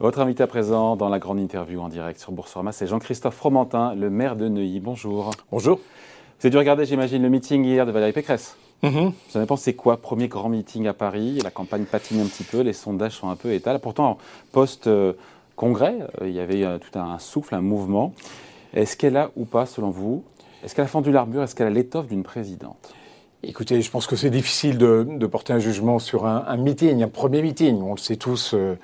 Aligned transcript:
Votre 0.00 0.20
invité 0.20 0.44
à 0.44 0.46
présent 0.46 0.94
dans 0.94 1.08
la 1.08 1.18
grande 1.18 1.40
interview 1.40 1.80
en 1.80 1.88
direct 1.88 2.20
sur 2.20 2.30
Boursorama, 2.30 2.70
c'est 2.70 2.86
Jean-Christophe 2.86 3.34
Fromentin, 3.34 3.96
le 3.96 4.10
maire 4.10 4.36
de 4.36 4.46
Neuilly. 4.46 4.78
Bonjour. 4.78 5.32
Bonjour. 5.50 5.78
Vous 5.78 6.46
avez 6.46 6.50
dû 6.50 6.56
regarder, 6.56 6.84
j'imagine, 6.84 7.20
le 7.20 7.28
meeting 7.28 7.64
hier 7.64 7.84
de 7.84 7.90
Valérie 7.90 8.12
Pécresse. 8.12 8.56
Mhm. 8.84 9.12
Vous 9.30 9.36
avez 9.36 9.46
pensé 9.46 9.74
quoi? 9.74 9.96
Premier 9.96 10.28
grand 10.28 10.50
meeting 10.50 10.86
à 10.86 10.92
Paris, 10.92 11.40
la 11.42 11.50
campagne 11.50 11.82
patine 11.82 12.20
un 12.20 12.26
petit 12.26 12.44
peu, 12.44 12.60
les 12.60 12.74
sondages 12.74 13.14
sont 13.14 13.28
un 13.28 13.34
peu 13.34 13.52
étals. 13.52 13.80
Pourtant, 13.80 14.18
post-congrès, 14.52 15.98
euh, 16.22 16.28
il 16.28 16.32
y 16.32 16.38
avait 16.38 16.62
euh, 16.62 16.78
tout 16.78 16.96
un 16.96 17.18
souffle, 17.18 17.56
un 17.56 17.60
mouvement. 17.60 18.14
Est-ce 18.74 18.96
qu'elle 18.96 19.16
a 19.16 19.32
ou 19.34 19.46
pas, 19.46 19.66
selon 19.66 19.90
vous 19.90 20.22
Est-ce 20.62 20.76
qu'elle 20.76 20.84
a 20.84 20.88
fendu 20.88 21.10
l'armure 21.10 21.42
Est-ce 21.42 21.56
qu'elle 21.56 21.66
a 21.66 21.70
l'étoffe 21.70 22.06
d'une 22.06 22.22
présidente? 22.22 22.94
Écoutez, 23.42 23.82
je 23.82 23.90
pense 23.90 24.06
que 24.06 24.14
c'est 24.14 24.30
difficile 24.30 24.78
de, 24.78 25.26
porter 25.26 25.52
un 25.52 25.58
jugement 25.58 25.98
sur 25.98 26.24
un, 26.24 26.56
meeting, 26.56 27.02
un 27.02 27.08
premier 27.08 27.42
meeting. 27.42 27.82
On 27.82 27.94
le 27.94 27.98
sait 27.98 28.16
tous. 28.16 28.54
Euh, 28.54 28.76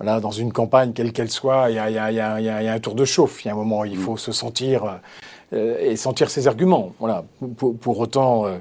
voilà, 0.00 0.18
dans 0.18 0.30
une 0.30 0.50
campagne, 0.50 0.94
quelle 0.94 1.12
qu'elle 1.12 1.30
soit, 1.30 1.68
il 1.68 1.74
y, 1.74 1.78
a, 1.78 2.72
un 2.72 2.80
tour 2.80 2.94
de 2.94 3.04
chauffe. 3.04 3.44
Il 3.44 3.48
y 3.48 3.50
a 3.50 3.52
un 3.52 3.56
moment 3.56 3.80
où 3.80 3.84
il 3.84 3.98
faut 3.98 4.16
se 4.16 4.32
sentir 4.32 4.98
euh, 5.52 5.76
et 5.78 5.94
sentir 5.94 6.30
ses 6.30 6.48
arguments. 6.48 6.94
Voilà. 6.98 7.24
Pour, 7.58 7.98
autant, 7.98 8.46
euh, 8.46 8.56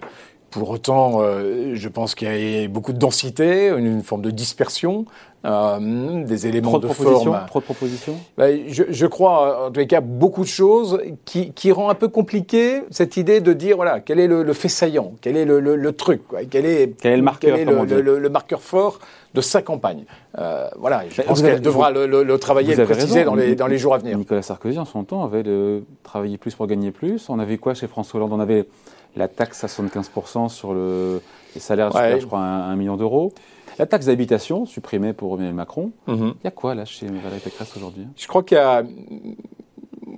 pour 0.50 0.70
autant, 0.70 1.22
euh, 1.22 1.76
je 1.76 1.90
pense 1.90 2.16
qu'il 2.16 2.28
y 2.28 2.66
a 2.66 2.68
beaucoup 2.68 2.94
de 2.94 2.98
densité, 2.98 3.70
une, 3.70 4.04
forme 4.04 4.22
de 4.22 4.32
dispersion, 4.32 5.06
des 5.44 6.48
éléments 6.48 6.72
trop 6.72 6.80
de, 6.80 6.88
forme. 6.88 7.40
Trop 7.48 7.60
de 7.60 7.66
propositions 7.66 8.16
ben, 8.38 8.60
je, 8.68 9.06
crois, 9.06 9.68
en 9.68 9.72
tous 9.72 9.80
les 9.80 9.88
cas, 9.88 10.02
beaucoup 10.02 10.42
de 10.42 10.50
choses 10.50 11.00
qui, 11.24 11.54
qui 11.54 11.72
rend 11.72 11.90
un 11.90 11.96
peu 11.96 12.10
compliqué 12.10 12.82
cette 12.92 13.16
idée 13.16 13.40
de 13.40 13.54
dire, 13.54 13.78
voilà, 13.78 14.02
quel 14.02 14.20
est 14.20 14.28
le, 14.28 14.54
fait 14.54 14.68
saillant, 14.68 15.14
quel 15.22 15.38
est 15.38 15.46
le, 15.46 15.92
truc, 15.94 16.24
quel, 16.50 16.66
est, 16.66 17.00
quel 17.02 17.14
est 17.14 17.18
le 17.18 17.24
marqueur, 17.24 17.58
le, 17.58 18.30
marqueur 18.30 18.62
fort 18.62 19.00
de 19.34 19.42
sa 19.42 19.62
campagne. 19.62 20.04
Euh, 20.38 20.68
voilà, 20.78 21.04
je 21.10 21.22
pense 21.22 21.42
qu'elle 21.42 21.62
devra 21.62 21.92
le, 21.92 22.38
travailler 22.38 22.74
et 22.74 22.76
le 22.76 22.86
préciser 22.86 23.24
dans, 23.24 23.36
les, 23.36 23.56
dans 23.56 23.68
les 23.68 23.78
jours 23.78 23.94
à 23.94 24.00
venir. 24.00 24.18
Nicolas 24.18 24.42
Sarkozy, 24.42 24.78
en 24.78 24.86
son 24.86 25.04
temps, 25.04 25.24
avait 25.24 25.44
de 25.44 25.84
travailler 26.04 26.38
plus 26.38 26.56
pour 26.56 26.68
gagner 26.68 26.92
plus. 26.92 27.30
On 27.30 27.40
avait 27.40 27.58
quoi 27.58 27.74
chez 27.74 27.88
François 27.88 28.20
Hollande? 28.20 28.34
On 28.34 28.40
avait 28.40 28.68
la 29.16 29.28
taxe 29.28 29.64
à 29.64 29.68
75% 29.68 30.50
sur 30.50 30.74
le, 30.74 31.22
les 31.56 31.62
salaires 31.62 31.92
je 31.92 32.26
crois, 32.26 32.40
un, 32.40 32.76
million 32.76 32.98
d'euros. 32.98 33.34
La 33.78 33.86
taxe 33.86 34.08
d'habitation, 34.08 34.66
supprimée 34.66 35.14
pour 35.14 35.36
Emmanuel 35.36 35.54
Macron. 35.54 35.92
Mhm. 36.08 36.34
Il 36.42 36.46
y 36.46 36.48
a 36.48 36.52
quoi 36.52 36.76
là 36.76 36.86
chez 36.86 37.06
Valérie 37.08 37.40
Pécresse 37.42 37.76
aujourd'hui? 37.78 38.08
Je 38.16 38.28
crois 38.28 38.44
qu'il 38.44 38.58
y 38.58 38.62
a 38.62 38.84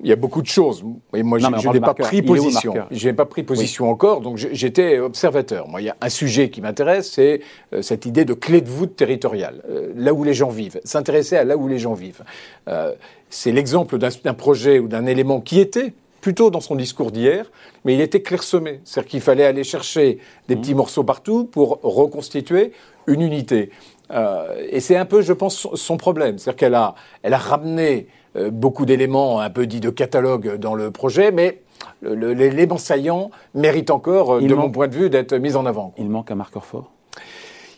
il 0.03 0.09
y 0.09 0.14
a 0.14 0.16
beaucoup 0.16 0.42
de 0.42 0.47
choses. 0.47 0.84
Et 1.14 1.23
moi, 1.23 1.39
je, 1.39 1.47
n'ai 1.69 1.80
pas 1.80 1.94
pris 1.94 2.22
position. 2.22 2.73
Je 2.89 3.08
n'ai 3.08 3.14
pas 3.14 3.25
pris 3.25 3.44
position 3.44 3.89
encore, 3.89 4.22
donc 4.22 4.38
j'étais 4.38 5.00
observateur. 5.00 5.67
Moi, 5.67 5.81
il 5.81 5.86
y 5.86 5.89
a 5.89 5.97
un 6.02 6.09
sujet 6.09 6.50
qui 6.50 6.62
m'intéresse, 6.62 7.12
c'est 7.12 7.42
euh, 7.73 7.81
cette 7.81 8.06
idée 8.06 8.25
de 8.25 8.34
clé 8.34 8.62
de 8.62 8.69
voûte 8.69 8.95
territoriale, 8.95 9.62
euh, 9.69 9.92
là 9.95 10.14
où 10.14 10.23
les 10.23 10.34
gens 10.34 10.50
vivent, 10.50 10.80
s'intéresser 10.84 11.38
à 11.38 11.44
là 11.44 11.58
où 11.58 11.67
les 11.67 11.80
gens 11.80 11.94
vivent. 11.94 12.23
Euh, 12.67 12.94
c'est 13.30 13.52
l'exemple 13.52 13.97
d'un 13.97 14.34
projet 14.34 14.80
ou 14.80 14.88
d'un 14.88 15.06
élément 15.06 15.39
qui 15.39 15.59
était 15.59 15.94
plutôt 16.22 16.52
dans 16.52 16.61
son 16.61 16.75
discours 16.75 17.11
d'hier, 17.11 17.52
mais 17.83 17.94
il 17.95 18.02
était 18.02 18.22
clairsemé. 18.22 18.80
C'est-à-dire 18.83 19.09
qu'il 19.09 19.22
fallait 19.22 19.45
aller 19.45 19.64
chercher 19.64 20.19
des 20.47 20.55
petits 20.55 20.73
mmh. 20.73 20.78
morceaux 20.78 21.03
partout 21.03 21.45
pour 21.45 21.80
reconstituer 21.81 22.72
une 23.08 23.22
unité. 23.22 23.72
et 24.69 24.80
c'est 24.80 24.95
un 24.95 25.05
peu, 25.05 25.22
je 25.22 25.33
pense, 25.33 25.67
son 25.73 25.97
problème. 25.97 26.38
C'est-à-dire 26.38 26.58
qu'elle 26.58 26.75
a, 26.75 26.95
elle 27.23 27.33
a 27.33 27.38
ramené 27.38 28.08
euh, 28.38 28.50
beaucoup 28.50 28.86
d'éléments 28.86 29.41
un 29.41 29.50
peu 29.50 29.67
dits 29.67 29.81
de 29.81 29.89
catalogue 29.89 30.55
dans 30.55 30.73
le 30.73 30.89
projet, 30.91 31.31
mais 31.31 31.61
l'élément 32.02 32.78
saillant 32.78 33.30
mérite 33.56 33.89
encore, 33.89 34.35
euh, 34.35 34.41
de 34.41 34.53
mon 34.53 34.72
point 34.72 34.88
de 34.88 34.95
vue, 34.95 35.09
d'être 35.09 35.35
mis 35.35 35.56
en 35.56 35.66
avant. 35.66 35.94
Il 35.97 36.09
manque 36.09 36.31
un 36.31 36.35
marqueur 36.35 36.63
fort? 36.63 36.91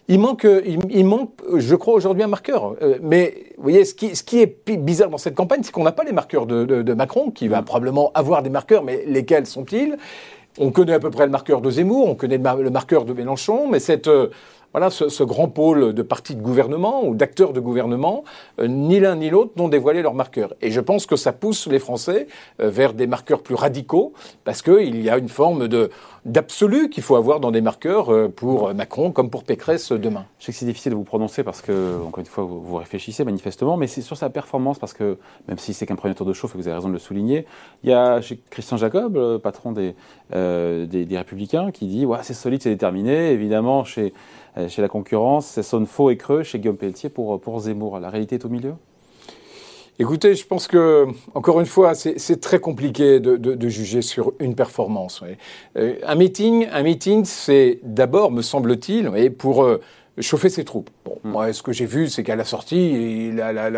Il 0.08 0.20
manque, 0.20 0.46
il, 0.90 1.06
manque, 1.06 1.32
je 1.56 1.76
crois, 1.76 1.94
aujourd'hui 1.94 2.24
un 2.24 2.28
marqueur. 2.28 2.76
Euh, 2.82 2.98
mais 3.02 3.34
vous 3.58 3.64
voyez, 3.64 3.86
ce 3.86 3.94
qui, 3.94 4.16
ce 4.16 4.24
qui 4.24 4.42
est 4.42 4.78
bizarre 4.78 5.10
dans 5.10 5.18
cette 5.18 5.36
campagne, 5.36 5.62
c'est 5.64 5.72
qu'on 5.72 5.84
n'a 5.84 5.92
pas 5.92 6.04
les 6.04 6.12
marqueurs 6.12 6.46
de, 6.46 6.94
Macron, 6.94 7.32
qui 7.32 7.48
va 7.48 7.62
mm. 7.62 7.66
probablement 7.66 8.12
avoir 8.14 8.44
des 8.44 8.50
marqueurs, 8.50 8.84
mais 8.84 9.04
lesquels 9.08 9.46
sont-ils? 9.46 9.98
On 10.60 10.72
connaît 10.72 10.94
à 10.94 11.00
peu 11.00 11.10
près 11.10 11.26
le 11.26 11.32
marqueur 11.32 11.62
de 11.62 11.72
Zemmour, 11.72 12.08
on 12.08 12.16
connaît 12.16 12.38
le 12.38 12.70
marqueur 12.70 13.06
de 13.06 13.14
Mélenchon, 13.14 13.68
mais 13.70 13.80
cette, 13.80 14.10
voilà, 14.74 14.90
ce, 14.90 15.24
grand 15.24 15.48
pôle 15.48 15.94
de 15.94 16.02
partis 16.02 16.36
de 16.36 16.42
gouvernement 16.42 17.06
ou 17.06 17.14
d'acteurs 17.14 17.54
de 17.54 17.60
gouvernement, 17.60 18.24
euh, 18.60 18.68
ni 18.68 19.00
l'un 19.00 19.16
ni 19.16 19.30
l'autre 19.30 19.52
n'ont 19.56 19.68
dévoilé 19.68 20.02
leurs 20.02 20.16
marqueurs. 20.16 20.54
Et 20.62 20.72
je 20.72 20.82
pense 20.82 21.06
que 21.06 21.16
ça 21.16 21.32
pousse 21.32 21.68
les 21.68 21.78
Français 21.78 22.28
euh, 22.60 22.70
vers 22.72 22.94
des 22.94 23.06
marqueurs 23.06 23.44
plus 23.44 23.54
radicaux, 23.54 24.14
parce 24.44 24.64
qu'il 24.64 25.02
y 25.02 25.10
a 25.12 25.18
une 25.20 25.30
forme 25.30 25.68
d'absolu 26.26 26.90
qu'il 26.90 27.04
faut 27.04 27.16
avoir 27.16 27.40
dans 27.40 27.52
des 27.52 27.62
marqueurs 27.62 28.12
euh, 28.12 28.30
pour 28.30 28.74
Macron 28.74 29.12
comme 29.12 29.30
pour 29.30 29.44
Pécresse 29.44 29.92
demain. 29.92 30.26
Je 30.40 30.46
sais 30.46 30.52
que 30.52 30.58
c'est 30.58 30.66
difficile 30.66 30.94
de 30.94 30.98
vous 30.98 31.04
prononcer 31.04 31.44
parce 31.44 31.62
que, 31.62 32.00
encore 32.04 32.20
une 32.20 32.26
fois, 32.26 32.44
vous, 32.44 32.76
réfléchissez 32.76 33.24
manifestement, 33.24 33.78
mais 33.78 33.86
c'est 33.86 34.02
sur 34.02 34.18
sa 34.18 34.32
performance 34.32 34.80
parce 34.80 34.94
que, 34.94 35.20
même 35.48 35.60
si 35.60 35.76
c'est 35.76 35.86
qu'un 35.86 35.96
premier 35.96 36.16
tour 36.16 36.26
de 36.26 36.34
chauffe 36.34 36.56
et 36.56 36.58
vous 36.58 36.68
avez 36.68 36.76
raison 36.76 36.88
de 36.88 36.94
le 36.94 37.00
souligner, 37.00 37.46
il 37.84 37.92
y 37.92 37.94
a 37.94 38.22
Christian 38.50 38.78
Jacob, 38.78 39.38
patron 39.38 39.72
des, 39.72 39.96
Républicains, 40.32 41.70
qui 41.70 41.86
dit 41.86 42.08
c'est 42.24 42.34
solide, 42.34 42.64
c'est 42.64 42.72
déterminé. 42.72 43.32
Évidemment, 43.32 43.84
chez 43.84 44.14
chez 44.68 44.82
la 44.82 44.88
concurrence, 44.88 45.48
ça 45.48 45.64
sonne 45.64 45.86
faux 45.86 46.10
et 46.10 46.18
creux 46.18 46.44
chez 46.44 46.60
Guillaume 46.60 46.78
Pelletier 46.78 47.10
pour, 47.10 47.40
pour 47.40 47.60
Zemmour. 47.60 48.00
La 48.00 48.10
réalité 48.10 48.36
est 48.36 48.46
au 48.46 48.50
milieu? 48.50 48.74
Écoutez, 50.00 50.34
je 50.34 50.46
pense 50.46 50.68
que, 50.68 51.06
encore 51.36 51.60
une 51.60 51.68
fois, 51.68 51.94
c'est 51.94 52.42
très 52.42 52.60
compliqué 52.60 53.20
de, 53.20 53.38
de, 53.38 53.70
juger 53.70 54.02
sur 54.02 54.34
une 54.40 54.56
performance. 54.56 55.24
Euh, 55.78 55.96
un 56.04 56.16
meeting, 56.16 56.68
un 56.72 56.82
meeting 56.82 57.26
c'est 57.26 57.80
d'abord, 57.84 58.32
me 58.32 58.42
semble-t-il, 58.42 59.12
pour 59.38 59.64
euh, 59.64 59.80
chauffer 60.20 60.50
ses 60.50 60.64
troupes. 60.64 60.90
Bon, 61.06 61.20
hmm. 61.24 61.30
moi, 61.30 61.54
ce 61.54 61.62
que 61.62 61.72
j'ai 61.72 61.86
vu, 61.86 62.10
c'est 62.10 62.24
qu'à 62.24 62.36
la 62.36 62.44
sortie, 62.44 63.32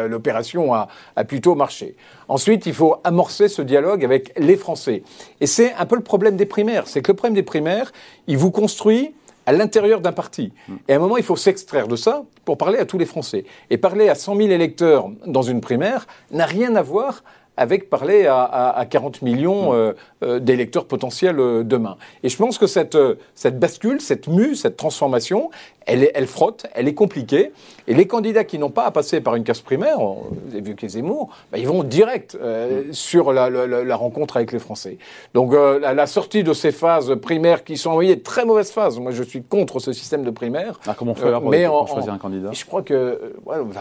l'opération 0.07 0.73
a, 0.73 0.87
a, 1.17 1.25
plutôt 1.25 1.53
marché. 1.53 1.97
Ensuite, 2.29 2.65
il 2.65 2.73
faut 2.73 2.95
amorcer 3.03 3.49
ce 3.49 3.61
dialogue 3.61 4.05
avec 4.05 4.31
les 4.39 4.55
Français. 4.55 5.03
Et 5.41 5.47
c'est 5.47 5.73
un 5.73 5.85
peu 5.85 5.97
le 5.97 6.03
problème 6.03 6.37
des 6.37 6.45
primaires. 6.45 6.87
C'est 6.87 7.01
que 7.01 7.11
le 7.11 7.17
problème 7.17 7.35
des 7.35 7.43
primaires, 7.43 7.91
il 8.27 8.37
vous 8.37 8.51
construit 8.51 9.13
à 9.45 9.51
l'intérieur 9.51 10.01
d'un 10.01 10.11
parti. 10.11 10.51
Et 10.87 10.93
à 10.93 10.95
un 10.95 10.99
moment, 10.99 11.17
il 11.17 11.23
faut 11.23 11.35
s'extraire 11.35 11.87
de 11.87 11.95
ça 11.95 12.23
pour 12.45 12.57
parler 12.57 12.79
à 12.79 12.85
tous 12.85 12.97
les 12.97 13.05
Français. 13.05 13.45
Et 13.69 13.77
parler 13.77 14.09
à 14.09 14.15
100 14.15 14.35
000 14.37 14.49
électeurs 14.49 15.09
dans 15.25 15.41
une 15.41 15.61
primaire 15.61 16.07
n'a 16.31 16.45
rien 16.45 16.75
à 16.75 16.81
voir 16.81 17.23
avec 17.57 17.89
parler 17.89 18.27
à, 18.27 18.85
40 18.89 19.21
millions 19.21 19.73
euh, 19.73 19.93
euh, 20.23 20.39
d'électeurs 20.39 20.85
potentiels 20.85 21.39
euh, 21.39 21.63
demain. 21.63 21.97
Et 22.23 22.29
je 22.29 22.37
pense 22.37 22.57
que 22.57 22.67
cette, 22.67 22.97
cette 23.33 23.59
bascule, 23.59 24.01
cette 24.01 24.27
mue, 24.27 24.55
cette 24.55 24.77
transformation, 24.77 25.49
elle, 25.85 26.09
elle 26.13 26.27
frotte, 26.27 26.65
elle 26.73 26.87
est 26.87 26.93
compliquée. 26.93 27.51
Et 27.87 27.93
les 27.93 28.07
candidats 28.07 28.43
qui 28.43 28.57
n'ont 28.57 28.69
pas 28.69 28.85
à 28.85 28.91
passer 28.91 29.21
par 29.21 29.35
une 29.35 29.43
casse 29.43 29.61
primaire, 29.61 29.99
vous 29.99 30.51
avez 30.51 30.61
vu 30.61 30.75
que 30.75 30.81
les 30.81 30.89
Zemmour, 30.89 31.29
bah, 31.51 31.57
ils 31.57 31.67
vont 31.67 31.83
direct 31.83 32.35
mm. 32.35 32.93
sur 32.93 33.31
la, 33.31 33.49
la, 33.49 33.95
rencontre 33.95 34.37
avec 34.37 34.51
les 34.51 34.59
Français. 34.59 34.97
Donc 35.33 35.53
la, 35.53 36.07
sortie 36.07 36.43
de 36.43 36.53
ces 36.53 36.71
phases 36.71 37.15
primaires 37.21 37.63
qui 37.63 37.77
sont 37.77 37.91
envoyées 37.91 38.19
très 38.19 38.45
mauvaises 38.45 38.71
phases, 38.71 38.99
moi 38.99 39.11
je 39.11 39.23
suis 39.23 39.43
contre 39.43 39.79
ce 39.79 39.93
système 39.93 40.23
de 40.23 40.31
primaire. 40.31 40.79
Ah, 40.87 40.95
comment 40.97 41.11
on 41.11 41.15
fait 41.15 41.31
pour, 41.31 41.49
mais 41.49 41.65
choisir 41.65 42.13
un 42.13 42.17
candidat 42.17 42.49
Je 42.51 42.65
crois 42.65 42.81
que 42.81 43.33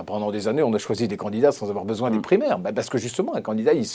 pendant 0.06 0.30
des 0.30 0.48
années, 0.48 0.62
on 0.62 0.72
a 0.74 0.78
choisi 0.78 1.08
des 1.08 1.16
candidats 1.16 1.52
sans 1.52 1.70
avoir 1.70 1.84
besoin 1.84 2.10
des 2.10 2.18
mm. 2.18 2.22
primaires. 2.22 2.58
Bah, 2.58 2.72
parce 2.74 2.88
que 2.88 2.98
justement, 2.98 3.34
un 3.34 3.40
candidat 3.40 3.72
il, 3.72 3.86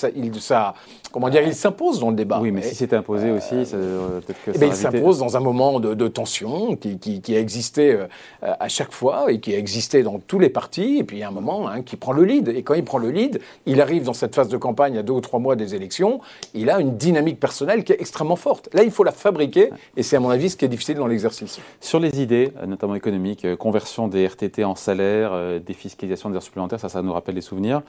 comment 1.12 1.30
dire, 1.30 1.42
il 1.44 1.56
s'impose 1.56 2.00
dans 2.00 2.10
le 2.10 2.16
débat. 2.16 2.40
Oui, 2.42 2.52
mais, 2.52 2.62
si 2.62 2.76
c'était 2.76 2.96
imposé 2.96 3.32
aussi, 3.32 3.56
euh, 3.74 4.20
peut-être 4.22 4.44
que 4.46 4.52
eh 4.56 4.58
ben, 4.58 4.68
Il 4.68 4.76
s'impose 4.76 5.20
dans 5.20 5.38
un 5.38 5.40
moment 5.40 5.80
de, 5.80 6.08
tension 6.08 6.76
qui, 6.76 7.36
a 7.36 7.40
existé 7.40 7.94
euh, 7.94 7.99
à 8.42 8.68
chaque 8.68 8.92
fois 8.92 9.32
et 9.32 9.40
qui 9.40 9.54
a 9.54 9.58
existé 9.58 10.04
dans 10.04 10.20
tous 10.20 10.40
les 10.40 10.50
partis, 10.50 11.00
et 11.00 11.04
puis 11.04 11.18
il 11.18 11.20
y 11.20 11.24
a 11.24 11.28
un 11.28 11.32
moment 11.32 11.68
hein, 11.68 11.82
qui 11.82 11.96
prend 11.96 12.14
le 12.14 12.24
lead. 12.24 12.50
Et 12.50 12.64
quand 12.64 12.74
il 12.74 12.84
prend 12.84 12.98
le 12.98 13.10
lead, 13.10 13.40
il 13.66 13.82
arrive 13.82 14.04
dans 14.04 14.14
cette 14.14 14.36
phase 14.36 14.50
de 14.50 14.58
campagne 14.58 14.98
à 14.98 15.04
deux 15.04 15.14
ou 15.14 15.22
trois 15.22 15.40
mois 15.40 15.56
des 15.56 15.76
élections, 15.76 16.22
il 16.54 16.70
a 16.70 16.80
une 16.80 16.98
dynamique 16.98 17.40
personnelle 17.40 17.84
qui 17.84 17.94
est 17.94 18.02
extrêmement 18.02 18.36
forte. 18.36 18.70
Là, 18.74 18.84
il 18.84 18.92
faut 18.92 19.04
la 19.04 19.12
fabriquer, 19.12 19.70
et 19.98 20.04
c'est 20.04 20.16
à 20.16 20.20
mon 20.20 20.30
avis 20.30 20.50
ce 20.50 20.58
qui 20.58 20.66
est 20.66 20.70
difficile 20.70 20.96
dans 20.96 21.08
l'exercice. 21.08 21.60
Sur 21.80 22.00
les 22.00 22.22
idées, 22.22 22.52
notamment 22.66 22.96
économiques, 22.96 23.46
euh, 23.46 23.56
conversion 23.56 24.08
des 24.08 24.26
RTT 24.26 24.64
en 24.64 24.76
salaire, 24.76 25.32
défiscalisation 25.60 26.30
des 26.30 26.36
heures 26.36 26.44
supplémentaires, 26.44 26.80
ça, 26.80 26.90
ça 26.90 27.02
nous 27.02 27.14
rappelle 27.14 27.36
des 27.36 27.42
souvenirs, 27.42 27.82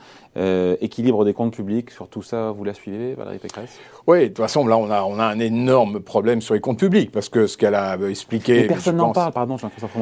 équilibre 0.81 1.25
des 1.25 1.33
comptes 1.33 1.53
publics, 1.53 1.91
sur 1.91 2.07
tout 2.07 2.21
ça, 2.21 2.51
vous 2.51 2.63
la 2.63 2.73
suivez, 2.73 3.13
Valérie 3.13 3.39
Pécresse? 3.39 3.79
Oui, 4.07 4.23
de 4.23 4.27
toute 4.27 4.37
façon, 4.37 4.65
là, 4.67 4.77
on 4.77 4.89
a, 4.89 5.03
on 5.03 5.19
a 5.19 5.25
un 5.25 5.39
énorme 5.39 5.99
problème 5.99 6.41
sur 6.41 6.53
les 6.53 6.59
comptes 6.59 6.79
publics, 6.79 7.11
parce 7.11 7.29
que 7.29 7.47
ce 7.47 7.57
qu'elle 7.57 7.75
a 7.75 7.97
expliqué... 8.09 8.61
Mais 8.61 8.67
personne 8.67 8.97
n'en 8.97 9.11
parle, 9.11 9.33
pardon, 9.33 9.57
Jean-Christophe 9.57 9.95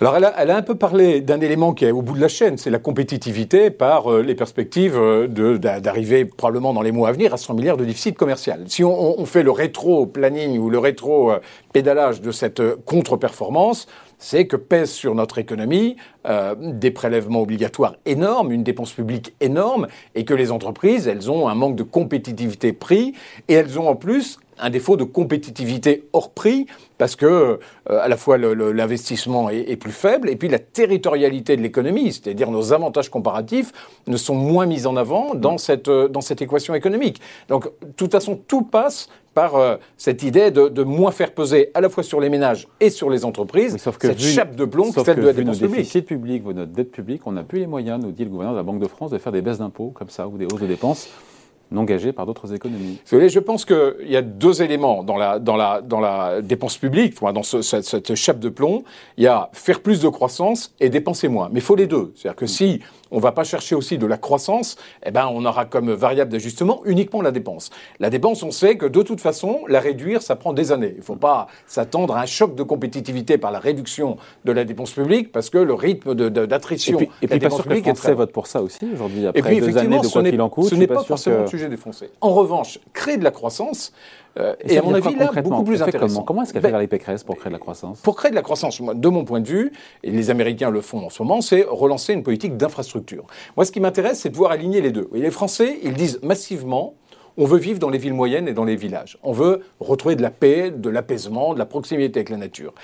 Alors, 0.00 0.16
elle 0.16 0.50
a, 0.50 0.56
un 0.56 0.62
peu 0.62 0.74
parlé 0.74 1.20
d'un 1.20 1.40
élément 1.40 1.72
qui 1.72 1.84
est 1.84 1.90
au 1.90 2.02
bout 2.02 2.14
de 2.14 2.20
la 2.20 2.28
chaîne, 2.28 2.58
c'est 2.58 2.70
la 2.70 2.78
compétitivité 2.78 3.70
par 3.70 4.10
euh, 4.10 4.22
les 4.22 4.34
perspectives 4.34 4.96
euh, 4.96 5.26
d'arriver 5.58 6.24
probablement 6.24 6.72
dans 6.72 6.82
les 6.82 6.92
mois 6.92 7.08
à 7.08 7.12
venir 7.12 7.34
à 7.34 7.36
100 7.36 7.54
milliards 7.54 7.76
de 7.76 7.84
déficit 7.84 8.16
commercial. 8.16 8.64
Si 8.66 8.84
on, 8.84 9.20
on 9.20 9.24
fait 9.26 9.42
le 9.42 9.50
rétro-planning 9.50 10.58
ou 10.58 10.70
le 10.70 10.78
rétro-pédalage 10.78 12.20
de 12.20 12.32
cette 12.32 12.62
contre-performance, 12.84 13.86
c'est 14.20 14.46
que 14.46 14.54
pèsent 14.54 14.92
sur 14.92 15.16
notre 15.16 15.38
économie 15.38 15.96
euh, 16.28 16.54
des 16.56 16.92
prélèvements 16.92 17.40
obligatoires 17.40 17.96
énormes, 18.06 18.52
une 18.52 18.62
dépense 18.62 18.92
publique 18.92 19.34
énorme, 19.40 19.88
et 20.14 20.24
que 20.24 20.34
les 20.34 20.52
entreprises, 20.52 21.08
elles 21.08 21.30
ont 21.30 21.48
un 21.48 21.54
manque 21.56 21.74
de 21.74 21.82
compétitivité 21.82 22.72
prix, 22.72 23.14
et 23.48 23.54
elles 23.54 23.78
ont 23.78 23.88
en 23.88 23.96
plus 23.96 24.38
un 24.60 24.70
défaut 24.70 24.96
de 24.96 25.04
compétitivité 25.04 26.04
hors 26.12 26.30
prix 26.30 26.66
parce 26.98 27.16
que 27.16 27.24
euh, 27.26 27.58
à 27.86 28.08
la 28.08 28.16
fois 28.16 28.36
l'investissement 28.36 29.48
est, 29.48 29.76
plus 29.76 29.92
faible 29.92 30.28
et 30.28 30.36
puis 30.36 30.48
la 30.48 30.58
territorialité 30.58 31.56
de 31.56 31.62
l'économie, 31.62 32.12
c'est-à-dire 32.12 32.50
nos 32.50 32.72
avantages 32.72 33.08
comparatifs, 33.08 33.72
ne 34.06 34.16
sont 34.16 34.34
moins 34.34 34.66
mis 34.66 34.86
en 34.86 34.96
avant 34.96 35.34
dans 35.34 35.56
cette, 35.56 35.88
euh, 35.88 36.08
dans 36.08 36.20
cette 36.20 36.42
équation 36.42 36.74
économique. 36.74 37.20
Donc, 37.48 37.64
de 37.64 37.92
toute 37.96 38.12
façon, 38.12 38.38
tout 38.46 38.62
passe 38.62 39.08
par 39.34 39.56
euh, 39.56 39.76
cette 39.96 40.22
idée 40.22 40.50
de, 40.50 40.82
moins 40.82 41.10
faire 41.10 41.32
peser 41.32 41.70
à 41.74 41.80
la 41.80 41.88
fois 41.88 42.02
sur 42.02 42.20
les 42.20 42.28
ménages 42.28 42.66
et 42.80 42.90
sur 42.90 43.10
les 43.10 43.24
entreprises 43.24 43.76
sauf 43.76 43.98
que 43.98 44.08
cette 44.08 44.20
chape 44.20 44.56
de 44.56 44.64
plomb 44.64 44.92
sauf 44.92 45.04
celle 45.04 45.16
que 45.16 45.20
de 45.20 45.26
la 45.26 45.32
vu 45.32 45.44
nos 45.44 45.52
dépense 45.52 45.60
publique. 45.60 45.76
déficits 45.78 46.02
publics, 46.02 46.44
notre 46.44 46.72
dette 46.72 46.90
publique, 46.90 47.26
on 47.26 47.32
n'a 47.32 47.44
plus 47.44 47.60
les 47.60 47.66
moyens, 47.66 48.02
nous 48.02 48.12
dit 48.12 48.24
le 48.24 48.30
gouverneur 48.30 48.52
de 48.54 48.58
la 48.58 48.64
Banque 48.64 48.80
de 48.80 48.88
France, 48.88 49.10
de 49.10 49.18
faire 49.18 49.32
des 49.32 49.42
baisses 49.42 49.58
d'impôts 49.58 49.90
comme 49.90 50.10
ça 50.10 50.26
ou 50.26 50.36
des 50.36 50.46
hausses 50.46 50.60
de 50.60 50.66
dépenses 50.66 51.08
non 51.70 51.84
gagés 51.84 52.12
par 52.12 52.26
d'autres 52.26 52.52
économies. 52.54 52.98
Je 53.06 53.38
pense 53.38 53.64
qu'il 53.64 54.08
y 54.08 54.16
a 54.16 54.22
deux 54.22 54.62
éléments 54.62 55.02
dans 55.02 55.16
la, 55.16 55.38
dans 55.38 55.56
la, 55.56 55.80
dans 55.80 56.00
la 56.00 56.42
dépense 56.42 56.76
publique, 56.78 57.20
dans 57.20 57.42
ce, 57.42 57.62
cette, 57.62 57.84
cette, 57.84 58.14
chape 58.14 58.38
de 58.40 58.48
plomb. 58.48 58.82
Il 59.16 59.24
y 59.24 59.26
a 59.26 59.50
faire 59.52 59.80
plus 59.80 60.00
de 60.00 60.08
croissance 60.08 60.74
et 60.80 60.88
dépenser 60.88 61.28
moins. 61.28 61.48
Mais 61.52 61.60
il 61.60 61.62
faut 61.62 61.76
les 61.76 61.86
deux. 61.86 62.12
C'est-à-dire 62.16 62.36
que 62.36 62.46
si 62.46 62.80
on 63.10 63.16
ne 63.16 63.20
va 63.20 63.32
pas 63.32 63.44
chercher 63.44 63.74
aussi 63.74 63.98
de 63.98 64.06
la 64.06 64.16
croissance, 64.16 64.76
eh 65.04 65.10
ben, 65.10 65.28
on 65.32 65.44
aura 65.44 65.64
comme 65.64 65.90
variable 65.90 66.30
d'ajustement 66.30 66.82
uniquement 66.84 67.22
la 67.22 67.30
dépense. 67.30 67.70
La 67.98 68.10
dépense, 68.10 68.42
on 68.42 68.50
sait 68.50 68.76
que 68.76 68.86
de 68.86 69.02
toute 69.02 69.20
façon, 69.20 69.60
la 69.68 69.80
réduire, 69.80 70.22
ça 70.22 70.36
prend 70.36 70.52
des 70.52 70.72
années. 70.72 70.92
Il 70.94 70.98
ne 70.98 71.04
faut 71.04 71.16
pas 71.16 71.48
s'attendre 71.66 72.16
à 72.16 72.22
un 72.22 72.26
choc 72.26 72.54
de 72.54 72.62
compétitivité 72.62 73.38
par 73.38 73.50
la 73.50 73.58
réduction 73.58 74.16
de 74.44 74.52
la 74.52 74.64
dépense 74.64 74.92
publique 74.92 75.32
parce 75.32 75.50
que 75.50 75.58
le 75.58 75.74
rythme 75.74 76.14
d'attrition 76.14 76.98
de, 76.98 77.04
de, 77.04 77.04
et 77.04 77.06
puis, 77.06 77.26
et 77.26 77.28
puis 77.28 77.38
pas 77.40 77.50
sûr 77.50 77.64
que 77.64 77.72
les 77.72 77.82
Français 77.82 78.14
votent 78.14 78.32
pour 78.32 78.46
ça 78.46 78.62
aussi 78.62 78.86
aujourd'hui. 78.92 79.26
Après 79.26 79.40
et 79.40 79.42
puis, 79.42 79.60
deux 79.60 79.78
années 79.78 80.00
de 80.00 80.06
quoi 80.06 80.22
qu'il 80.22 80.40
en 80.40 80.48
coûte, 80.48 80.68
ce 80.68 80.74
n'est 80.74 80.86
pas, 80.86 80.96
pas 80.96 81.04
forcément 81.04 81.44
que 81.44 81.50
défoncer. 81.68 82.10
En 82.20 82.30
revanche, 82.30 82.78
créer 82.92 83.16
de 83.16 83.24
la 83.24 83.30
croissance, 83.30 83.92
euh, 84.38 84.54
et, 84.60 84.78
à 84.78 84.82
mon 84.82 84.94
avis, 84.94 85.14
là, 85.16 85.30
beaucoup 85.42 85.64
plus 85.64 85.82
intéressant. 85.82 86.14
Comment, 86.14 86.24
comment 86.24 86.42
est-ce 86.42 86.52
qu'elle 86.52 86.62
fait 86.62 86.70
ben, 86.70 86.86
Pécresse 86.86 87.24
pour 87.24 87.36
créer 87.36 87.50
de 87.50 87.54
la 87.54 87.58
croissance 87.58 88.00
Pour 88.00 88.16
créer 88.16 88.30
de 88.30 88.36
la 88.36 88.42
croissance, 88.42 88.80
de 88.80 89.08
mon 89.08 89.24
point 89.24 89.40
de 89.40 89.48
vue, 89.48 89.72
et 90.02 90.10
les 90.10 90.30
Américains 90.30 90.70
le 90.70 90.80
font 90.80 91.04
en 91.04 91.10
ce 91.10 91.22
moment, 91.22 91.40
c'est 91.40 91.64
relancer 91.68 92.12
une 92.12 92.22
politique 92.22 92.56
d'infrastructure. 92.56 93.24
Moi, 93.56 93.64
ce 93.64 93.72
qui 93.72 93.80
m'intéresse, 93.80 94.20
c'est 94.20 94.28
de 94.28 94.34
pouvoir 94.34 94.52
aligner 94.52 94.80
les 94.80 94.92
deux. 94.92 95.08
Et 95.14 95.20
les 95.20 95.30
Français, 95.30 95.78
ils 95.82 95.94
disent 95.94 96.20
massivement, 96.22 96.94
on 97.36 97.44
veut 97.44 97.58
vivre 97.58 97.78
dans 97.78 97.90
les 97.90 97.98
villes 97.98 98.14
moyennes 98.14 98.48
et 98.48 98.52
dans 98.52 98.64
les 98.64 98.76
villages. 98.76 99.18
On 99.22 99.32
veut 99.32 99.60
retrouver 99.80 100.16
de 100.16 100.22
la 100.22 100.30
paix, 100.30 100.70
de 100.70 100.90
l'apaisement, 100.90 101.54
de 101.54 101.58
la 101.58 101.66
proximité 101.66 102.20
avec 102.20 102.28
la 102.28 102.36
nature. 102.36 102.74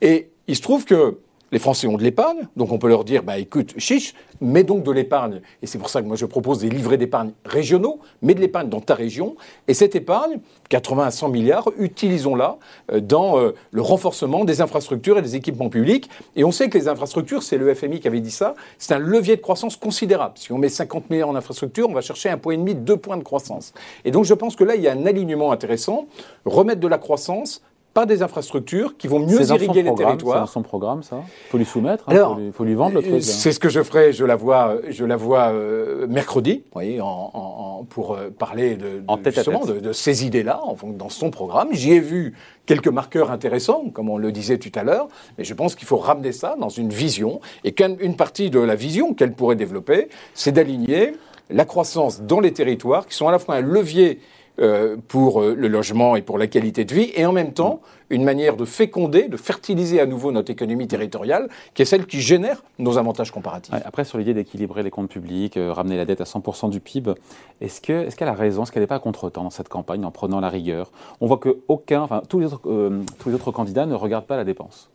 Et 0.00 0.30
il 0.46 0.56
se 0.56 0.62
trouve 0.62 0.84
que 0.84 1.18
les 1.52 1.58
Français 1.58 1.86
ont 1.86 1.96
de 1.96 2.02
l'épargne, 2.02 2.48
donc 2.56 2.72
on 2.72 2.78
peut 2.78 2.88
leur 2.88 3.04
dire, 3.04 3.22
bah 3.22 3.38
écoute, 3.38 3.74
chiche, 3.78 4.14
mets 4.40 4.64
donc 4.64 4.82
de 4.82 4.90
l'épargne. 4.90 5.40
Et 5.62 5.66
c'est 5.66 5.78
pour 5.78 5.88
ça 5.88 6.02
que 6.02 6.06
moi 6.06 6.16
je 6.16 6.26
propose 6.26 6.58
des 6.58 6.68
livrets 6.68 6.96
d'épargne 6.96 7.30
régionaux, 7.44 8.00
mets 8.22 8.34
de 8.34 8.40
l'épargne 8.40 8.68
dans 8.68 8.80
ta 8.80 8.94
région. 8.94 9.36
Et 9.68 9.74
cette 9.74 9.94
épargne, 9.94 10.40
80 10.68 11.04
à 11.04 11.10
100 11.10 11.28
milliards, 11.28 11.68
utilisons-la 11.78 12.58
euh, 12.92 13.00
dans 13.00 13.38
euh, 13.38 13.54
le 13.70 13.82
renforcement 13.82 14.44
des 14.44 14.60
infrastructures 14.60 15.18
et 15.18 15.22
des 15.22 15.36
équipements 15.36 15.68
publics. 15.68 16.10
Et 16.36 16.44
on 16.44 16.52
sait 16.52 16.68
que 16.68 16.78
les 16.78 16.88
infrastructures, 16.88 17.42
c'est 17.42 17.58
le 17.58 17.72
FMI 17.72 18.00
qui 18.00 18.08
avait 18.08 18.20
dit 18.20 18.30
ça, 18.30 18.54
c'est 18.78 18.94
un 18.94 18.98
levier 18.98 19.36
de 19.36 19.40
croissance 19.40 19.76
considérable. 19.76 20.34
Si 20.36 20.52
on 20.52 20.58
met 20.58 20.68
50 20.68 21.10
milliards 21.10 21.28
en 21.28 21.36
infrastructures, 21.36 21.88
on 21.88 21.94
va 21.94 22.00
chercher 22.00 22.30
un 22.30 22.38
point 22.38 22.54
et 22.54 22.58
demi, 22.58 22.74
deux 22.74 22.96
points 22.96 23.16
de 23.16 23.22
croissance. 23.22 23.72
Et 24.04 24.10
donc 24.10 24.24
je 24.24 24.34
pense 24.34 24.56
que 24.56 24.64
là, 24.64 24.74
il 24.74 24.82
y 24.82 24.88
a 24.88 24.92
un 24.92 25.06
alignement 25.06 25.52
intéressant. 25.52 26.06
Remettre 26.44 26.80
de 26.80 26.88
la 26.88 26.98
croissance, 26.98 27.62
pas 27.94 28.06
des 28.06 28.22
infrastructures 28.22 28.96
qui 28.96 29.06
vont 29.06 29.20
mieux 29.20 29.40
irriguer 29.40 29.84
les 29.84 29.94
territoires. 29.94 30.36
C'est 30.36 30.40
dans 30.40 30.46
son 30.46 30.62
programme, 30.62 31.04
ça 31.04 31.22
Il 31.46 31.50
faut 31.50 31.58
lui 31.58 31.64
soumettre, 31.64 32.04
il 32.10 32.16
hein, 32.16 32.36
faut, 32.52 32.64
lui 32.64 32.74
vendre 32.74 32.96
le 32.96 33.02
truc. 33.02 33.22
C'est 33.22 33.52
ce 33.52 33.60
que 33.60 33.68
je 33.68 33.82
ferai, 33.82 34.12
je 34.12 34.24
la 34.24 34.34
vois, 34.34 34.76
je 34.88 35.04
la 35.04 35.16
vois 35.16 35.52
euh, 35.52 36.06
mercredi, 36.08 36.64
vous 36.66 36.72
voyez, 36.72 37.00
en, 37.00 37.86
pour 37.88 38.14
euh, 38.14 38.30
parler 38.36 38.76
de, 38.76 39.00
de 39.00 39.30
justement 39.30 39.64
De, 39.64 39.92
ces 39.92 40.26
idées-là, 40.26 40.60
dans 40.82 41.08
son 41.08 41.30
programme. 41.30 41.68
J'y 41.72 41.92
ai 41.92 42.00
vu 42.00 42.34
quelques 42.66 42.88
marqueurs 42.88 43.30
intéressants, 43.30 43.84
comme 43.92 44.10
on 44.10 44.18
le 44.18 44.32
disait 44.32 44.58
tout 44.58 44.72
à 44.74 44.82
l'heure, 44.82 45.08
mais 45.38 45.44
je 45.44 45.54
pense 45.54 45.76
qu'il 45.76 45.86
faut 45.86 45.96
ramener 45.96 46.32
ça 46.32 46.56
dans 46.58 46.68
une 46.68 46.90
vision, 46.90 47.40
et 47.62 47.72
qu'une 47.72 48.16
partie 48.16 48.50
de 48.50 48.58
la 48.58 48.74
vision 48.74 49.14
qu'elle 49.14 49.32
pourrait 49.32 49.56
développer, 49.56 50.08
c'est 50.34 50.52
d'aligner 50.52 51.14
la 51.50 51.64
croissance 51.64 52.22
dans 52.22 52.40
les 52.40 52.52
territoires, 52.52 53.06
qui 53.06 53.14
sont 53.14 53.28
à 53.28 53.32
la 53.32 53.38
fois 53.38 53.54
un 53.54 53.60
levier 53.60 54.18
euh, 54.60 54.96
pour 55.08 55.42
euh, 55.42 55.52
le 55.56 55.66
logement 55.66 56.14
et 56.14 56.22
pour 56.22 56.38
la 56.38 56.46
qualité 56.46 56.84
de 56.84 56.94
vie, 56.94 57.10
et 57.16 57.26
en 57.26 57.32
même 57.32 57.52
temps 57.52 57.80
une 58.08 58.22
manière 58.22 58.56
de 58.56 58.64
féconder, 58.64 59.26
de 59.26 59.36
fertiliser 59.36 59.98
à 59.98 60.06
nouveau 60.06 60.30
notre 60.30 60.52
économie 60.52 60.86
territoriale, 60.86 61.48
qui 61.74 61.82
est 61.82 61.84
celle 61.84 62.06
qui 62.06 62.20
génère 62.20 62.62
nos 62.78 62.96
avantages 62.96 63.32
comparatifs. 63.32 63.74
après, 63.84 64.04
sur 64.04 64.16
l'idée 64.16 64.32
d'équilibrer 64.32 64.84
les 64.84 64.90
comptes 64.90 65.08
publics, 65.08 65.56
euh, 65.56 65.72
ramener 65.72 65.96
la 65.96 66.04
dette 66.04 66.20
à 66.20 66.24
100% 66.24 66.70
du 66.70 66.78
PIB, 66.78 67.14
est-ce 67.60 67.80
qu'elle 67.80 68.06
est 68.06 68.22
a 68.22 68.32
raison 68.32 68.62
Est-ce 68.62 68.70
qu'elle 68.70 68.84
n'est 68.84 68.86
pas 68.86 68.94
à 68.94 69.00
contre-temps 69.00 69.42
dans 69.42 69.50
cette 69.50 69.68
campagne 69.68 70.04
en 70.04 70.12
prenant 70.12 70.38
la 70.38 70.50
rigueur? 70.50 70.92
On 71.20 71.26
voit 71.26 71.38
que 71.38 71.58
aucun, 71.66 72.02
enfin, 72.02 72.22
tous, 72.28 72.38
les 72.38 72.46
autres, 72.46 72.60
tous 73.18 73.28
les 73.28 73.34
autres 73.34 73.50
candidats 73.50 73.86
ne 73.86 73.94
regardent 73.96 74.26
pas 74.26 74.36
la 74.36 74.44
dépense. 74.44 74.88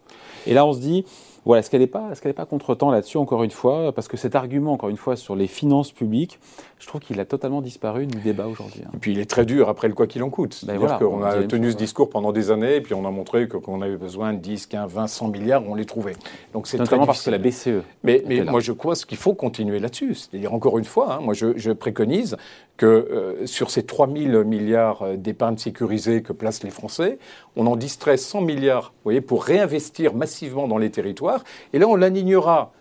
Et 0.47 0.53
là, 0.53 0.65
on 0.65 0.71
se 0.71 0.79
dit, 0.79 1.03
voilà, 1.49 1.61
est-ce 1.61 1.71
qu'elle 1.71 1.81
n'est 1.81 1.87
pas, 1.87 2.11
est 2.11 2.33
pas 2.33 2.45
contre-temps 2.45 2.91
là-dessus, 2.91 3.17
encore 3.17 3.41
une 3.41 3.49
fois? 3.49 3.91
Parce 3.91 4.07
que 4.07 4.17
cet 4.17 4.35
argument, 4.35 4.71
encore 4.71 4.89
une 4.89 4.97
fois, 4.97 5.15
sur 5.15 5.35
les 5.35 5.47
finances 5.47 5.91
publiques, 5.91 6.37
je 6.77 6.85
trouve 6.85 7.01
qu'il 7.01 7.19
a 7.19 7.25
totalement 7.25 7.63
disparu 7.63 8.05
du 8.05 8.19
débat 8.19 8.45
aujourd'hui. 8.45 8.83
Hein. 8.85 8.91
Et 8.93 8.97
puis 8.97 9.13
il 9.13 9.19
est 9.19 9.27
très 9.27 9.45
dur 9.45 9.67
après 9.67 9.87
le 9.87 9.95
quoi 9.95 10.05
qu'il 10.05 10.21
en 10.21 10.29
coûte. 10.29 10.63
Ben 10.63 10.77
C'est-à-dire 10.77 10.99
qu'on 10.99 11.23
a 11.23 11.41
tenu 11.45 11.71
ce 11.71 11.75
discours 11.75 12.11
pendant 12.11 12.31
des 12.31 12.51
années, 12.51 12.75
et 12.75 12.81
puis 12.81 12.93
on 12.93 13.03
a 13.03 13.09
montré 13.09 13.47
qu'on 13.47 13.81
avait 13.81 13.97
besoin 13.97 14.33
de 14.33 14.37
10, 14.37 14.67
15, 14.67 14.91
20, 14.93 15.07
100 15.07 15.27
milliards, 15.29 15.63
on 15.67 15.73
les 15.73 15.85
trouvait. 15.85 16.15
Donc 16.53 16.67
c'est 16.67 16.77
Notamment 16.77 17.07
parce 17.07 17.25
que 17.25 17.31
la 17.31 17.39
BCE. 17.39 17.81
Mais, 18.03 18.23
mais 18.27 18.43
moi 18.43 18.59
je 18.59 18.71
crois 18.71 18.93
qu'il 18.93 19.17
faut 19.17 19.33
continuer 19.33 19.79
là-dessus. 19.79 20.13
C'est-à-dire, 20.13 20.53
encore 20.53 20.77
une 20.77 20.85
fois, 20.85 21.15
hein, 21.15 21.19
moi 21.19 21.33
je, 21.33 21.71
préconise 21.71 22.37
que 22.77 22.85
euh, 22.85 23.45
sur 23.45 23.71
ces 23.71 23.83
3 23.83 24.07
000 24.07 24.43
milliards 24.43 25.01
euh, 25.01 25.15
d'épargne 25.17 25.57
sécurisée 25.57 26.21
que 26.21 26.31
placent 26.31 26.63
les 26.63 26.69
Français, 26.69 27.17
on 27.55 27.67
en 27.67 27.75
distrait 27.75 28.17
100 28.17 28.41
milliards 28.41 28.93
vous 28.95 29.03
voyez, 29.03 29.21
pour 29.21 29.43
réinvestir 29.43 30.13
massivement 30.13 30.67
dans 30.67 30.77
les 30.77 30.89
territoires. 30.89 31.38
Et 31.73 31.79
là, 31.79 31.87
on 31.87 31.95
l'alignera 31.95 32.71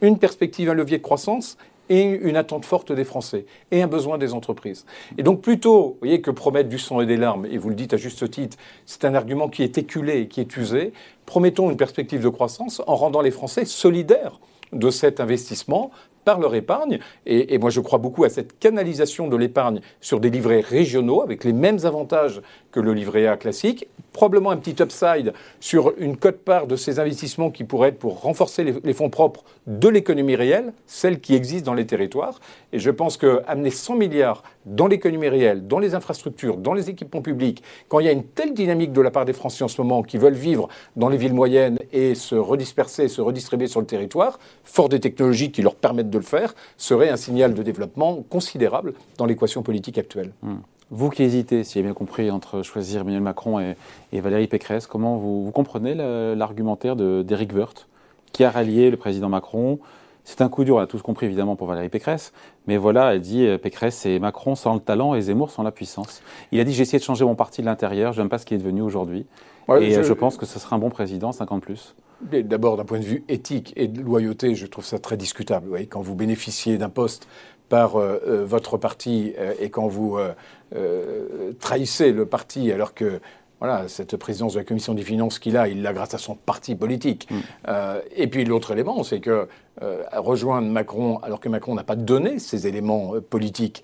une 0.00 0.18
perspective, 0.18 0.70
un 0.70 0.74
levier 0.74 0.98
de 0.98 1.02
croissance 1.02 1.56
et 1.88 2.02
une 2.02 2.36
attente 2.36 2.64
forte 2.64 2.92
des 2.92 3.04
Français 3.04 3.46
et 3.70 3.82
un 3.82 3.86
besoin 3.86 4.18
des 4.18 4.34
entreprises. 4.34 4.84
Et 5.16 5.22
donc 5.22 5.40
plutôt, 5.40 5.80
vous 5.82 5.96
voyez, 6.00 6.20
que 6.20 6.30
promettre 6.30 6.68
du 6.68 6.78
sang 6.78 7.00
et 7.00 7.06
des 7.06 7.16
larmes, 7.16 7.46
et 7.46 7.58
vous 7.58 7.70
le 7.70 7.74
dites 7.74 7.94
à 7.94 7.96
juste 7.96 8.30
titre, 8.30 8.56
c'est 8.86 9.04
un 9.04 9.14
argument 9.14 9.48
qui 9.48 9.62
est 9.62 9.78
éculé 9.78 10.20
et 10.20 10.28
qui 10.28 10.40
est 10.40 10.56
usé, 10.56 10.92
promettons 11.26 11.70
une 11.70 11.76
perspective 11.76 12.22
de 12.22 12.28
croissance 12.28 12.82
en 12.86 12.94
rendant 12.94 13.20
les 13.20 13.30
Français 13.30 13.64
solidaires 13.64 14.38
de 14.72 14.90
cet 14.90 15.20
investissement 15.20 15.90
par 16.24 16.40
leur 16.40 16.54
épargne. 16.54 16.98
Et, 17.24 17.56
moi, 17.56 17.70
je 17.70 17.80
crois 17.80 17.98
beaucoup 17.98 18.24
à 18.24 18.28
cette 18.28 18.58
canalisation 18.58 19.28
de 19.28 19.36
l'épargne 19.36 19.80
sur 20.02 20.20
des 20.20 20.28
livrets 20.28 20.60
régionaux 20.60 21.22
avec 21.22 21.42
les 21.42 21.54
mêmes 21.54 21.78
avantages 21.84 22.42
que 22.72 22.80
le 22.80 22.92
livret 22.92 23.26
A 23.26 23.36
classique. 23.36 23.88
Probablement 24.12 24.50
un 24.50 24.56
petit 24.56 24.82
upside 24.82 25.32
sur 25.60 25.92
une 25.98 26.16
cote-part 26.16 26.66
de 26.66 26.76
ces 26.76 26.98
investissements 26.98 27.50
qui 27.50 27.64
pourraient 27.64 27.90
être 27.90 27.98
pour 27.98 28.20
renforcer 28.20 28.64
les, 28.64 28.92
fonds 28.92 29.10
propres 29.10 29.44
de 29.66 29.88
l'économie 29.88 30.34
réelle, 30.34 30.72
celle 30.86 31.20
qui 31.20 31.34
existe 31.34 31.64
dans 31.64 31.74
les 31.74 31.86
territoires. 31.86 32.40
Et 32.72 32.78
je 32.78 32.90
pense 32.90 33.16
qu'amener 33.16 33.70
100 33.70 33.96
milliards 33.96 34.42
dans 34.66 34.88
l'économie 34.88 35.28
réelle, 35.28 35.66
dans 35.68 35.78
les 35.78 35.94
infrastructures, 35.94 36.56
dans 36.56 36.74
les 36.74 36.90
équipements 36.90 37.22
publics, 37.22 37.62
quand 37.88 38.00
il 38.00 38.06
y 38.06 38.08
a 38.08 38.12
une 38.12 38.24
telle 38.24 38.54
dynamique 38.54 38.92
de 38.92 39.00
la 39.00 39.10
part 39.10 39.24
des 39.24 39.32
Français 39.32 39.62
en 39.62 39.68
ce 39.68 39.80
moment 39.80 40.02
qui 40.02 40.18
veulent 40.18 40.34
vivre 40.34 40.68
dans 40.96 41.08
les 41.08 41.16
villes 41.16 41.34
moyennes 41.34 41.78
et 41.92 42.14
se 42.14 42.34
redisperser, 42.34 43.08
se 43.08 43.20
redistribuer 43.20 43.68
sur 43.68 43.80
le 43.80 43.86
territoire, 43.86 44.38
fort 44.64 44.88
des 44.88 45.00
technologies 45.00 45.52
qui 45.52 45.62
leur 45.62 45.76
permettent 45.76 46.10
de 46.10 46.18
le 46.18 46.24
faire 46.24 46.54
serait 46.76 47.08
un 47.08 47.16
signal 47.16 47.54
de 47.54 47.62
développement 47.62 48.22
considérable 48.28 48.94
dans 49.16 49.26
l'équation 49.26 49.62
politique 49.62 49.98
actuelle. 49.98 50.32
Hmm. 50.42 50.56
Vous 50.90 51.10
qui 51.10 51.22
hésitez, 51.22 51.64
si 51.64 51.74
j'ai 51.74 51.82
bien 51.82 51.92
compris, 51.92 52.30
entre 52.30 52.62
choisir 52.62 53.02
Emmanuel 53.02 53.20
Macron 53.20 53.60
et, 53.60 54.20
Valérie 54.20 54.46
Pécresse, 54.46 54.86
comment 54.86 55.16
vous, 55.16 55.50
comprenez 55.52 55.94
l'argumentaire 55.94 56.96
d'Éric 56.96 57.52
Woerth, 57.54 57.88
qui 58.32 58.42
a 58.44 58.50
rallié 58.50 58.90
le 58.90 58.96
président 58.96 59.28
Macron? 59.28 59.78
C'est 60.24 60.42
un 60.42 60.48
coup 60.48 60.64
dur, 60.64 60.76
on 60.76 60.78
a 60.78 60.86
tous 60.86 61.00
compris 61.00 61.26
évidemment 61.26 61.56
pour 61.56 61.66
Valérie 61.66 61.88
Pécresse, 61.88 62.32
mais 62.66 62.76
voilà, 62.76 63.14
elle 63.14 63.20
dit 63.22 63.46
euh, 63.46 63.56
Pécresse 63.56 64.04
et 64.04 64.18
Macron 64.18 64.56
sans 64.56 64.74
le 64.74 64.80
talent 64.80 65.14
et 65.14 65.22
Zemmour 65.22 65.50
sans 65.50 65.62
la 65.62 65.70
puissance. 65.70 66.20
Il 66.52 66.60
a 66.60 66.64
dit 66.64 66.74
j'ai 66.74 66.82
essayé 66.82 66.98
de 66.98 67.04
changer 67.04 67.24
mon 67.24 67.34
parti 67.34 67.62
de 67.62 67.66
l'intérieur, 67.66 68.12
je 68.12 68.20
n'aime 68.20 68.28
pas 68.28 68.36
ce 68.36 68.44
qui 68.44 68.52
est 68.52 68.58
devenu 68.58 68.82
aujourd'hui. 68.82 69.24
et 69.70 69.90
je... 69.90 70.00
Euh, 70.00 70.02
je... 70.02 70.12
pense 70.12 70.36
que 70.36 70.44
ce 70.44 70.58
sera 70.58 70.76
un 70.76 70.78
bon 70.78 70.90
président, 70.90 71.32
50 71.32 71.62
plus. 71.62 71.94
D'abord, 72.20 72.76
d'un 72.76 72.84
point 72.84 72.98
de 72.98 73.04
vue 73.04 73.24
éthique 73.28 73.72
et 73.76 73.88
de 73.88 74.02
loyauté, 74.02 74.54
je 74.54 74.66
trouve 74.66 74.84
ça 74.84 74.98
très 74.98 75.16
discutable. 75.16 75.64
Vous 75.64 75.70
voyez, 75.70 75.86
quand 75.86 76.02
vous 76.02 76.16
bénéficiez 76.16 76.76
d'un 76.76 76.90
poste 76.90 77.26
par 77.68 77.96
euh, 77.96 78.20
euh, 78.26 78.44
votre 78.44 78.76
parti 78.76 79.34
euh, 79.38 79.54
et 79.60 79.70
quand 79.70 79.88
vous 79.88 80.18
trahissez 81.60 82.12
le 82.12 82.26
parti 82.26 82.70
alors 82.72 82.92
que 82.92 83.20
voilà, 83.60 83.88
cette 83.88 84.16
présidence 84.16 84.54
de 84.54 84.58
la 84.58 84.64
commission 84.64 84.94
des 84.94 85.02
finances 85.02 85.38
qu'il 85.38 85.56
a, 85.56 85.68
il 85.68 85.82
l'a 85.82 85.92
grâce 85.92 86.14
à 86.14 86.18
son 86.18 86.36
parti 86.36 86.74
politique. 86.76 87.28
Mm. 87.30 87.36
Euh, 87.68 88.00
et 88.14 88.28
puis 88.28 88.44
l'autre 88.44 88.70
élément, 88.70 89.02
c'est 89.02 89.20
que 89.20 89.48
euh, 89.82 90.02
rejoindre 90.16 90.68
Macron 90.68 91.18
alors 91.18 91.38
que 91.38 91.48
Macron 91.48 91.76
n'a 91.76 91.84
pas 91.84 91.94
donné 91.94 92.40
ces 92.40 92.66
éléments 92.66 93.14
euh, 93.14 93.20
politiques, 93.20 93.82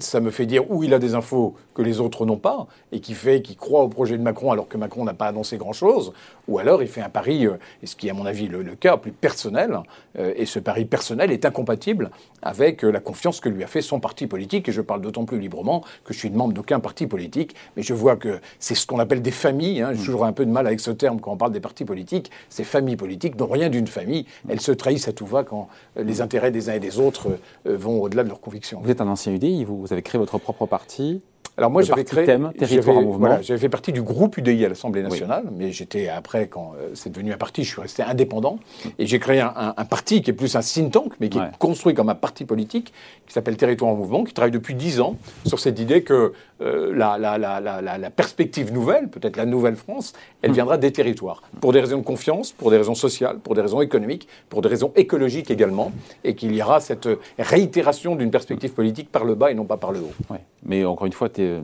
ça 0.00 0.20
me 0.20 0.30
fait 0.30 0.44
dire 0.44 0.70
où 0.70 0.84
il 0.84 0.92
a 0.92 0.98
des 0.98 1.14
infos 1.14 1.54
que 1.72 1.80
les 1.80 1.98
autres 1.98 2.26
n'ont 2.26 2.36
pas 2.36 2.66
et 2.92 3.00
qui 3.00 3.14
fait 3.14 3.40
qu'il 3.40 3.56
croit 3.56 3.82
au 3.82 3.88
projet 3.88 4.18
de 4.18 4.22
Macron 4.22 4.52
alors 4.52 4.68
que 4.68 4.76
Macron 4.76 5.02
n'a 5.02 5.14
pas 5.14 5.28
annoncé 5.28 5.56
grand-chose, 5.56 6.12
ou 6.46 6.58
alors 6.58 6.82
il 6.82 6.88
fait 6.88 7.00
un 7.00 7.08
pari, 7.08 7.46
et 7.46 7.86
ce 7.86 7.96
qui 7.96 8.08
est 8.08 8.10
à 8.10 8.12
mon 8.12 8.26
avis 8.26 8.48
le, 8.48 8.62
cas, 8.74 8.98
plus 8.98 9.12
personnel, 9.12 9.80
et 10.18 10.44
ce 10.44 10.58
pari 10.58 10.84
personnel 10.84 11.30
est 11.30 11.46
incompatible 11.46 12.10
avec 12.42 12.82
la 12.82 13.00
confiance 13.00 13.40
que 13.40 13.48
lui 13.48 13.64
a 13.64 13.66
fait 13.66 13.80
son 13.80 13.98
parti 13.98 14.26
politique, 14.26 14.68
et 14.68 14.72
je 14.72 14.82
parle 14.82 15.00
d'autant 15.00 15.24
plus 15.24 15.40
librement 15.40 15.82
que 16.04 16.12
je 16.12 16.18
suis 16.18 16.28
membre 16.28 16.52
d'aucun 16.52 16.80
parti 16.80 17.06
politique, 17.06 17.54
mais 17.78 17.82
je 17.82 17.94
vois 17.94 18.16
que 18.16 18.40
c'est 18.58 18.74
ce 18.80 18.86
qu'on 18.86 18.98
appelle 18.98 19.22
des 19.22 19.30
familles. 19.30 19.82
Hein. 19.82 19.92
J'ai 19.94 20.04
toujours 20.04 20.24
un 20.24 20.32
peu 20.32 20.44
de 20.44 20.50
mal 20.50 20.66
avec 20.66 20.80
ce 20.80 20.90
terme 20.90 21.20
quand 21.20 21.32
on 21.32 21.36
parle 21.36 21.52
des 21.52 21.60
partis 21.60 21.84
politiques. 21.84 22.30
Ces 22.48 22.64
familles 22.64 22.96
politiques 22.96 23.38
n'ont 23.38 23.48
rien 23.48 23.68
d'une 23.68 23.86
famille. 23.86 24.26
Elles 24.48 24.60
se 24.60 24.72
trahissent 24.72 25.08
à 25.08 25.12
tout 25.12 25.26
va 25.26 25.44
quand 25.44 25.68
euh, 25.96 26.02
les 26.02 26.20
intérêts 26.20 26.50
des 26.50 26.68
uns 26.70 26.74
et 26.74 26.80
des 26.80 26.98
autres 26.98 27.28
euh, 27.66 27.76
vont 27.76 28.00
au-delà 28.02 28.24
de 28.24 28.28
leurs 28.28 28.40
convictions. 28.40 28.80
Vous 28.82 28.90
êtes 28.90 29.00
un 29.00 29.08
ancien 29.08 29.32
UDI, 29.32 29.64
vous 29.64 29.86
avez 29.90 30.02
créé 30.02 30.18
votre 30.18 30.38
propre 30.38 30.66
parti. 30.66 31.22
Alors 31.60 31.70
moi, 31.70 31.82
j'avais 31.82 32.04
créé, 32.04 32.24
thème, 32.24 32.52
territoire 32.56 33.42
j'avais 33.42 33.58
fait 33.58 33.68
partie 33.68 33.92
du 33.92 34.00
groupe 34.00 34.38
UDI 34.38 34.64
à 34.64 34.70
l'Assemblée 34.70 35.02
nationale, 35.02 35.44
mais 35.54 35.72
j'étais 35.72 36.08
après, 36.08 36.48
quand 36.48 36.72
euh, 36.80 36.88
c'est 36.94 37.12
devenu 37.12 37.34
un 37.34 37.36
parti, 37.36 37.64
je 37.64 37.72
suis 37.72 37.82
resté 37.82 38.02
indépendant. 38.02 38.58
Et 38.98 39.06
j'ai 39.06 39.18
créé 39.18 39.40
un, 39.40 39.74
parti 39.84 40.22
qui 40.22 40.30
est 40.30 40.32
plus 40.32 40.56
un 40.56 40.60
think 40.60 40.90
tank, 40.90 41.12
mais 41.20 41.28
qui 41.28 41.36
est 41.36 41.58
construit 41.58 41.92
comme 41.92 42.08
un 42.08 42.14
parti 42.14 42.46
politique, 42.46 42.94
qui 43.26 43.34
s'appelle 43.34 43.58
Territoire 43.58 43.90
en 43.90 43.94
mouvement, 43.94 44.24
qui 44.24 44.32
travaille 44.32 44.52
depuis 44.52 44.74
dix 44.74 45.02
ans 45.02 45.16
sur 45.44 45.58
cette 45.58 45.78
idée 45.78 46.02
que 46.02 46.32
euh, 46.62 46.94
la, 46.96 47.18
la, 47.18 47.36
la, 47.36 47.60
la, 47.60 48.10
perspective 48.10 48.72
nouvelle, 48.72 49.08
peut-être 49.08 49.36
la 49.36 49.44
nouvelle 49.44 49.76
France, 49.76 50.14
elle 50.40 50.52
viendra 50.52 50.78
des 50.78 50.92
territoires. 50.92 51.42
Pour 51.60 51.74
des 51.74 51.80
raisons 51.80 51.98
de 51.98 52.02
confiance, 52.04 52.52
pour 52.52 52.70
des 52.70 52.78
raisons 52.78 52.94
sociales, 52.94 53.38
pour 53.38 53.54
des 53.54 53.60
raisons 53.60 53.82
économiques, 53.82 54.28
pour 54.48 54.62
des 54.62 54.68
raisons 54.68 54.92
écologiques 54.96 55.50
également, 55.50 55.92
et 56.24 56.34
qu'il 56.34 56.54
y 56.54 56.62
aura 56.62 56.80
cette 56.80 57.08
réitération 57.38 58.16
d'une 58.16 58.30
perspective 58.30 58.72
politique 58.72 59.12
par 59.12 59.24
le 59.24 59.34
bas 59.34 59.50
et 59.50 59.54
non 59.54 59.66
pas 59.66 59.76
par 59.76 59.92
le 59.92 60.00
haut. 60.00 60.34
Mais 60.64 60.84
encore 60.84 61.06
une 61.06 61.12
fois, 61.12 61.28
tu 61.28 61.49
es 61.50 61.62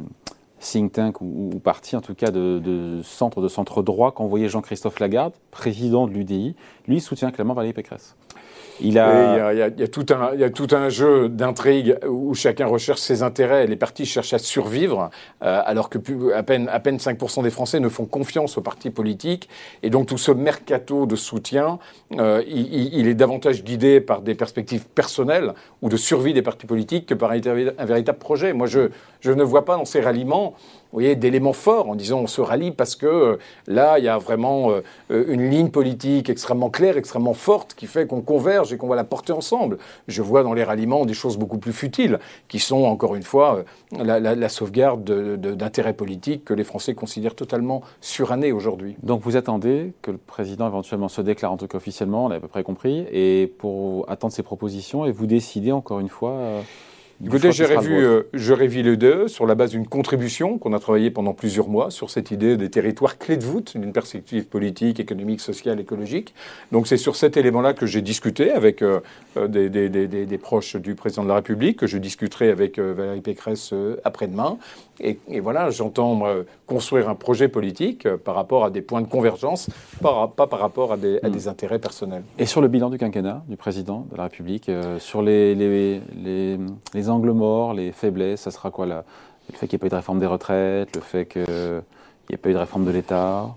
think 0.73 0.93
tank 0.93 1.21
ou, 1.21 1.61
parti 1.63 1.97
en 1.97 2.01
tout 2.01 2.15
cas 2.15 2.31
de, 2.31 3.01
centre 3.05 3.41
de 3.41 3.49
centre 3.49 3.83
droit 3.83 4.13
voyez 4.29 4.49
Jean-Christophe 4.49 4.99
Lagarde, 4.99 5.35
président 5.51 6.07
de 6.07 6.13
l'UDI, 6.13 6.55
lui 6.87 7.01
soutient 7.01 7.31
clairement 7.31 7.55
Valérie 7.55 7.75
Pécresse. 7.75 8.17
Il, 8.81 8.93
y 8.93 8.99
a, 8.99 9.89
tout 9.89 10.07
un, 10.73 10.89
jeu 10.89 11.29
d'intrigue 11.29 11.97
où 12.07 12.35
chacun 12.35 12.67
recherche 12.67 13.01
ses 13.01 13.23
intérêts. 13.23 13.67
Les 13.67 13.77
partis 13.77 14.07
cherchent 14.07 14.35
à 14.35 14.39
survivre, 14.39 15.11
euh, 15.43 15.63
alors 15.65 15.89
que 15.89 15.99
à, 16.35 16.43
peine, 16.43 16.69
à 16.69 16.81
peine 16.81 16.97
5% 16.97 17.43
des 17.43 17.51
Français 17.51 17.81
ne 17.81 17.89
font 17.89 18.05
confiance 18.05 18.59
aux 18.59 18.61
partis 18.61 18.91
politiques. 18.91 19.49
Et 19.83 19.91
donc 19.91 20.07
tout 20.07 20.19
ce 20.19 20.33
mercato 20.33 21.07
de 21.07 21.17
soutien, 21.17 21.79
euh, 22.19 22.43
il, 22.47 23.09
est 23.09 23.15
davantage 23.15 23.65
guidé 23.65 24.01
par 24.01 24.21
des 24.21 24.35
perspectives 24.35 24.87
personnelles 24.87 25.55
ou 25.83 25.89
de 25.89 25.97
survie 25.97 26.35
des 26.35 26.43
partis 26.43 26.67
politiques 26.67 27.07
que 27.07 27.15
par 27.15 27.31
un, 27.33 27.41
véritable 27.41 28.19
projet. 28.19 28.53
Moi, 28.53 28.67
je 28.67 28.91
ne 29.25 29.43
vois 29.43 29.65
pas 29.65 29.77
dans 29.77 29.85
ces 29.85 30.01
ralliements 30.01 30.55
voyez, 31.01 31.17
d'éléments 31.17 31.53
forts 31.53 31.89
en 31.89 31.95
disant 31.95 32.21
on 32.21 32.27
se 32.27 32.41
rallie 32.41 32.71
parce 32.71 32.97
que 32.97 33.07
euh, 33.07 33.37
là, 33.67 33.99
il 33.99 34.05
y 34.05 34.09
a 34.09 34.19
vraiment 34.19 34.71
euh, 34.71 35.25
une 35.29 35.51
ligne 35.51 35.69
politique 35.69 36.31
extrêmement 36.31 36.71
claire, 36.71 36.97
extrêmement 36.97 37.35
forte 37.35 37.75
qui 37.75 37.87
fait 37.87 38.07
qu'on 38.07 38.23
converge 38.23 38.73
et 38.73 38.79
qu'on 38.79 38.89
va 38.89 38.97
la 38.97 39.05
porter 39.05 39.33
ensemble. 39.33 39.79
Je 40.09 40.23
vois 40.23 40.43
dans 40.43 40.55
les 40.55 40.65
ralliements 40.65 41.05
des 41.05 41.15
choses 41.15 41.37
beaucoup 41.37 41.59
plus 41.59 41.73
futiles 41.73 42.19
qui 42.49 42.59
sont, 42.59 42.85
encore 42.85 43.15
une 43.15 43.23
fois, 43.23 43.63
euh, 43.99 44.05
la, 44.05 44.49
sauvegarde 44.49 45.05
d'intérêts 45.05 45.93
politiques 45.93 46.45
que 46.45 46.55
les 46.55 46.65
Français 46.65 46.95
considèrent 46.95 47.35
totalement 47.35 47.83
surannés 48.01 48.53
aujourd'hui. 48.53 48.97
Donc 49.03 49.21
vous 49.23 49.37
attendez 49.37 49.93
que 50.03 50.11
le 50.11 50.19
président 50.19 50.67
éventuellement 50.67 51.09
se 51.09 51.21
déclare, 51.21 51.53
en 51.53 51.57
tout 51.57 51.67
cas 51.67 51.77
officiellement, 51.77 52.27
on 52.27 52.31
a 52.31 52.37
à 52.37 52.41
peu 52.41 52.49
près 52.49 52.63
compris, 52.63 53.07
et 53.13 53.53
pour 53.59 54.09
attendre 54.09 54.33
ses 54.33 54.43
propositions 54.43 55.05
et 55.05 55.13
vous 55.13 55.27
décidez 55.27 55.73
encore 55.73 56.01
une 56.01 56.09
fois. 56.09 56.39
Écoutez, 57.25 57.51
j'ai 57.51 57.65
revu, 57.65 57.95
euh, 57.95 58.23
le 58.35 58.95
deux 58.97 59.27
sur 59.27 59.47
la 59.47 59.55
base 59.55 59.71
d'une 59.71 59.87
contribution 59.87 60.59
qu'on 60.59 60.75
a 60.75 60.79
travaillé 60.79 61.11
pendant 61.11 61.33
plusieurs 61.33 61.69
mois 61.69 61.91
sur 61.91 62.11
cette 62.11 62.31
idée 62.31 62.59
des 62.59 62.69
territoires 62.69 63.17
clés 63.17 63.39
de 63.39 63.45
voûte 63.45 63.75
d'une 63.77 63.93
perspective 63.93 64.47
politique, 64.47 65.01
économique, 65.01 65.41
sociale, 65.41 65.81
écologique. 65.81 66.35
Donc 66.73 66.87
c'est 66.87 66.99
sur 66.99 67.17
cet 67.17 67.39
élément-là 67.39 67.73
que 67.73 67.87
j'ai 67.87 68.03
discuté 68.03 68.53
avec 68.53 68.83
euh, 68.83 69.01
euh, 69.39 69.49
des, 69.49 69.71
des, 69.71 69.89
des, 69.89 70.27
des, 70.27 70.39
proches 70.39 70.77
du 70.77 70.95
président 70.95 71.23
de 71.23 71.29
la 71.29 71.37
République, 71.37 71.79
que 71.79 71.87
je 71.87 71.97
discuterai 71.97 72.51
avec 72.51 72.79
Valérie 72.79 73.23
Pécresse 73.23 73.73
après-demain. 74.05 74.59
Et, 75.01 75.19
et, 75.29 75.41
voilà, 75.41 75.71
j'entends 75.71 76.23
construire 76.67 77.09
un 77.09 77.15
projet 77.15 77.49
politique 77.49 78.09
par 78.17 78.35
rapport 78.35 78.65
à 78.65 78.71
des 78.71 78.81
points 78.81 79.03
de 79.03 79.09
convergence, 79.09 79.69
pas, 80.01 80.33
pas 80.35 80.47
par 80.47 80.61
rapport 80.61 80.93
à 80.93 80.97
des, 80.97 81.19
à 81.23 81.29
des, 81.29 81.47
hmm. 81.47 81.49
intérêts 81.49 81.79
personnels. 81.79 82.23
Et 82.39 82.47
sur 82.47 82.61
le 82.61 82.69
bilan 82.69 82.89
du 82.89 82.99
quinquennat 82.99 83.43
du 83.49 83.57
président 83.57 84.07
de 84.11 84.17
la 84.17 84.25
République, 84.25 84.71
sur 84.99 85.23
les, 85.23 85.55
les, 85.55 86.01
les, 86.23 86.59
les 86.95 87.06
les 87.07 87.11
angles 87.11 87.31
morts, 87.31 87.73
les 87.73 87.93
faiblesses, 87.93 88.41
ça 88.41 88.51
sera 88.51 88.71
quoi 88.73 88.85
là 88.85 89.05
Le 89.49 89.57
fait 89.57 89.69
qu'il 89.69 89.77
n'y 89.77 89.79
ait 89.79 89.83
pas 89.83 89.87
eu 89.87 89.91
de 89.91 89.95
réforme 89.95 90.19
des 90.19 90.27
retraites, 90.27 90.95
le 90.97 91.01
fait 91.01 91.27
qu'il 92.27 92.35
n'y 92.35 92.35
ait 92.35 92.43
pas 92.43 92.51
eu 92.51 92.55
de 92.55 92.59
réforme 92.59 92.85
de 92.85 92.91
l'État? 92.91 93.55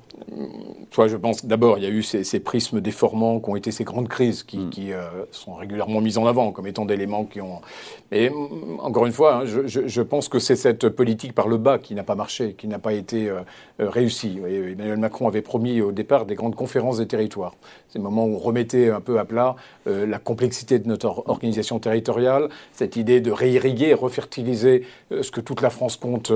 Toi, 0.91 1.07
je 1.07 1.17
pense 1.17 1.45
d'abord, 1.45 1.77
il 1.77 1.83
y 1.83 1.87
a 1.87 1.89
eu 1.89 2.03
ces, 2.03 2.39
prismes 2.39 2.81
déformants 2.81 3.39
qui 3.39 3.49
ont 3.49 3.55
été 3.55 3.71
ces 3.71 3.83
grandes 3.83 4.07
crises 4.07 4.43
qui, 4.43 4.57
hmm. 4.57 4.71
euh, 4.91 5.25
sont 5.31 5.53
régulièrement 5.53 6.01
mises 6.01 6.17
en 6.17 6.25
avant 6.25 6.51
comme 6.51 6.67
étant 6.67 6.85
des 6.85 6.95
éléments 6.95 7.25
qui 7.25 7.41
ont. 7.41 7.61
Et 8.11 8.29
mm, 8.29 8.79
encore 8.79 9.05
une 9.05 9.11
fois, 9.11 9.35
hein, 9.35 9.45
je, 9.45 10.01
pense 10.01 10.27
que 10.27 10.39
c'est 10.39 10.55
cette 10.55 10.89
politique 10.89 11.33
par 11.33 11.47
le 11.47 11.57
bas 11.57 11.77
qui 11.77 11.93
n'a 11.93 12.03
pas 12.03 12.15
marché, 12.15 12.53
qui 12.53 12.67
n'a 12.67 12.79
pas 12.79 12.93
été 12.93 13.29
euh, 13.29 13.41
euh, 13.79 13.89
réussie. 13.89 14.39
Emmanuel 14.39 14.97
Macron 14.97 15.27
avait 15.27 15.41
promis 15.41 15.81
au 15.81 15.91
départ 15.91 16.25
des 16.25 16.35
grandes 16.35 16.55
conférences 16.55 16.97
des 16.97 17.07
territoires. 17.07 17.53
C'est 17.87 17.99
le 17.99 18.03
moment 18.03 18.25
où 18.25 18.35
on 18.35 18.39
remettait 18.39 18.89
un 18.89 19.01
peu 19.01 19.19
à 19.19 19.25
plat 19.25 19.55
la 19.85 20.19
complexité 20.19 20.77
de 20.77 20.87
notre 20.87 21.27
organisation 21.27 21.79
territoriale, 21.79 22.49
cette 22.73 22.95
idée 22.95 23.21
de 23.21 23.31
réirriguer, 23.31 23.95
refertiliser 23.95 24.85
ce 25.09 25.31
que 25.31 25.41
toute 25.41 25.61
la 25.61 25.71
France 25.71 25.95
compte 25.95 26.31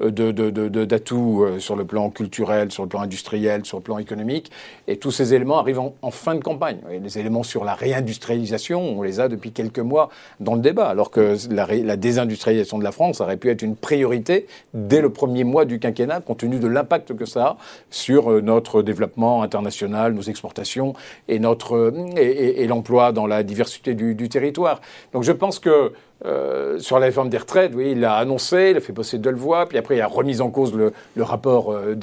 d'atouts 0.00 0.32
de, 0.32 1.50
de, 1.52 1.58
sur 1.60 1.75
le 1.76 1.84
plan 1.84 2.10
culturel, 2.10 2.72
sur 2.72 2.82
le 2.82 2.88
plan 2.88 3.00
industriel 3.00 3.64
sur 3.64 3.78
le 3.78 3.82
plan 3.82 3.98
économique. 3.98 4.50
Et 4.88 4.96
tous 4.96 5.10
ces 5.10 5.34
éléments 5.34 5.58
arrivent 5.58 5.80
en, 5.80 6.10
fin 6.10 6.34
de 6.34 6.42
campagne. 6.42 6.78
les 7.02 7.18
éléments 7.18 7.42
sur 7.42 7.64
la 7.64 7.74
réindustrialisation, 7.74 8.80
on 8.80 9.02
les 9.02 9.20
a 9.20 9.28
depuis 9.28 9.52
quelques 9.52 9.78
mois 9.78 10.08
dans 10.40 10.54
le 10.54 10.60
débat, 10.60 10.88
alors 10.88 11.10
que 11.10 11.36
la, 11.50 11.96
désindustrialisation 11.96 12.78
de 12.78 12.84
la 12.84 12.92
France 12.92 13.20
aurait 13.20 13.36
pu 13.36 13.50
être 13.50 13.62
une 13.62 13.76
priorité 13.76 14.46
dès 14.74 15.00
le 15.00 15.10
premier 15.10 15.44
mois 15.44 15.64
du 15.64 15.78
quinquennat, 15.78 16.20
compte 16.20 16.38
tenu 16.38 16.58
de 16.58 16.68
l'impact 16.68 17.14
que 17.14 17.24
ça 17.24 17.44
a 17.46 17.56
sur 17.90 18.30
euh, 18.30 18.40
notre 18.40 18.82
développement 18.82 19.42
international, 19.42 20.12
nos 20.12 20.22
exportations 20.22 20.94
et, 21.28 21.40
euh, 21.42 21.90
et, 22.16 22.66
l'emploi 22.66 23.12
dans 23.12 23.26
la 23.26 23.42
diversité 23.42 23.94
du, 23.94 24.14
du 24.14 24.28
territoire. 24.28 24.80
Donc 25.12 25.22
je 25.22 25.32
pense 25.32 25.58
que 25.58 25.92
euh, 26.24 26.78
sur 26.78 26.98
la 26.98 27.06
réforme 27.06 27.28
des 27.28 27.36
retraites, 27.36 27.72
oui, 27.74 27.90
il 27.92 28.00
l'a 28.00 28.16
annoncé, 28.16 28.70
il 28.70 28.76
a 28.78 28.80
fait 28.80 28.94
passer 28.94 29.18
Delevoye, 29.18 29.66
puis 29.66 29.76
après 29.76 29.96
il 29.96 30.00
a 30.00 30.06
remis 30.06 30.40
en 30.40 30.50
cause 30.50 30.74
le, 30.74 30.92
rapport 31.18 31.72
euh, 31.72 31.94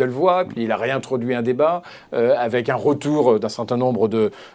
puis 0.47 0.63
il 0.63 0.71
a 0.71 0.77
réintroduit 0.77 1.33
un 1.33 1.41
débat 1.41 1.81
euh, 2.13 2.35
avec 2.37 2.69
un 2.69 2.75
retour 2.75 3.39
d'un 3.39 3.49
certain 3.49 3.77
nombre 3.77 4.07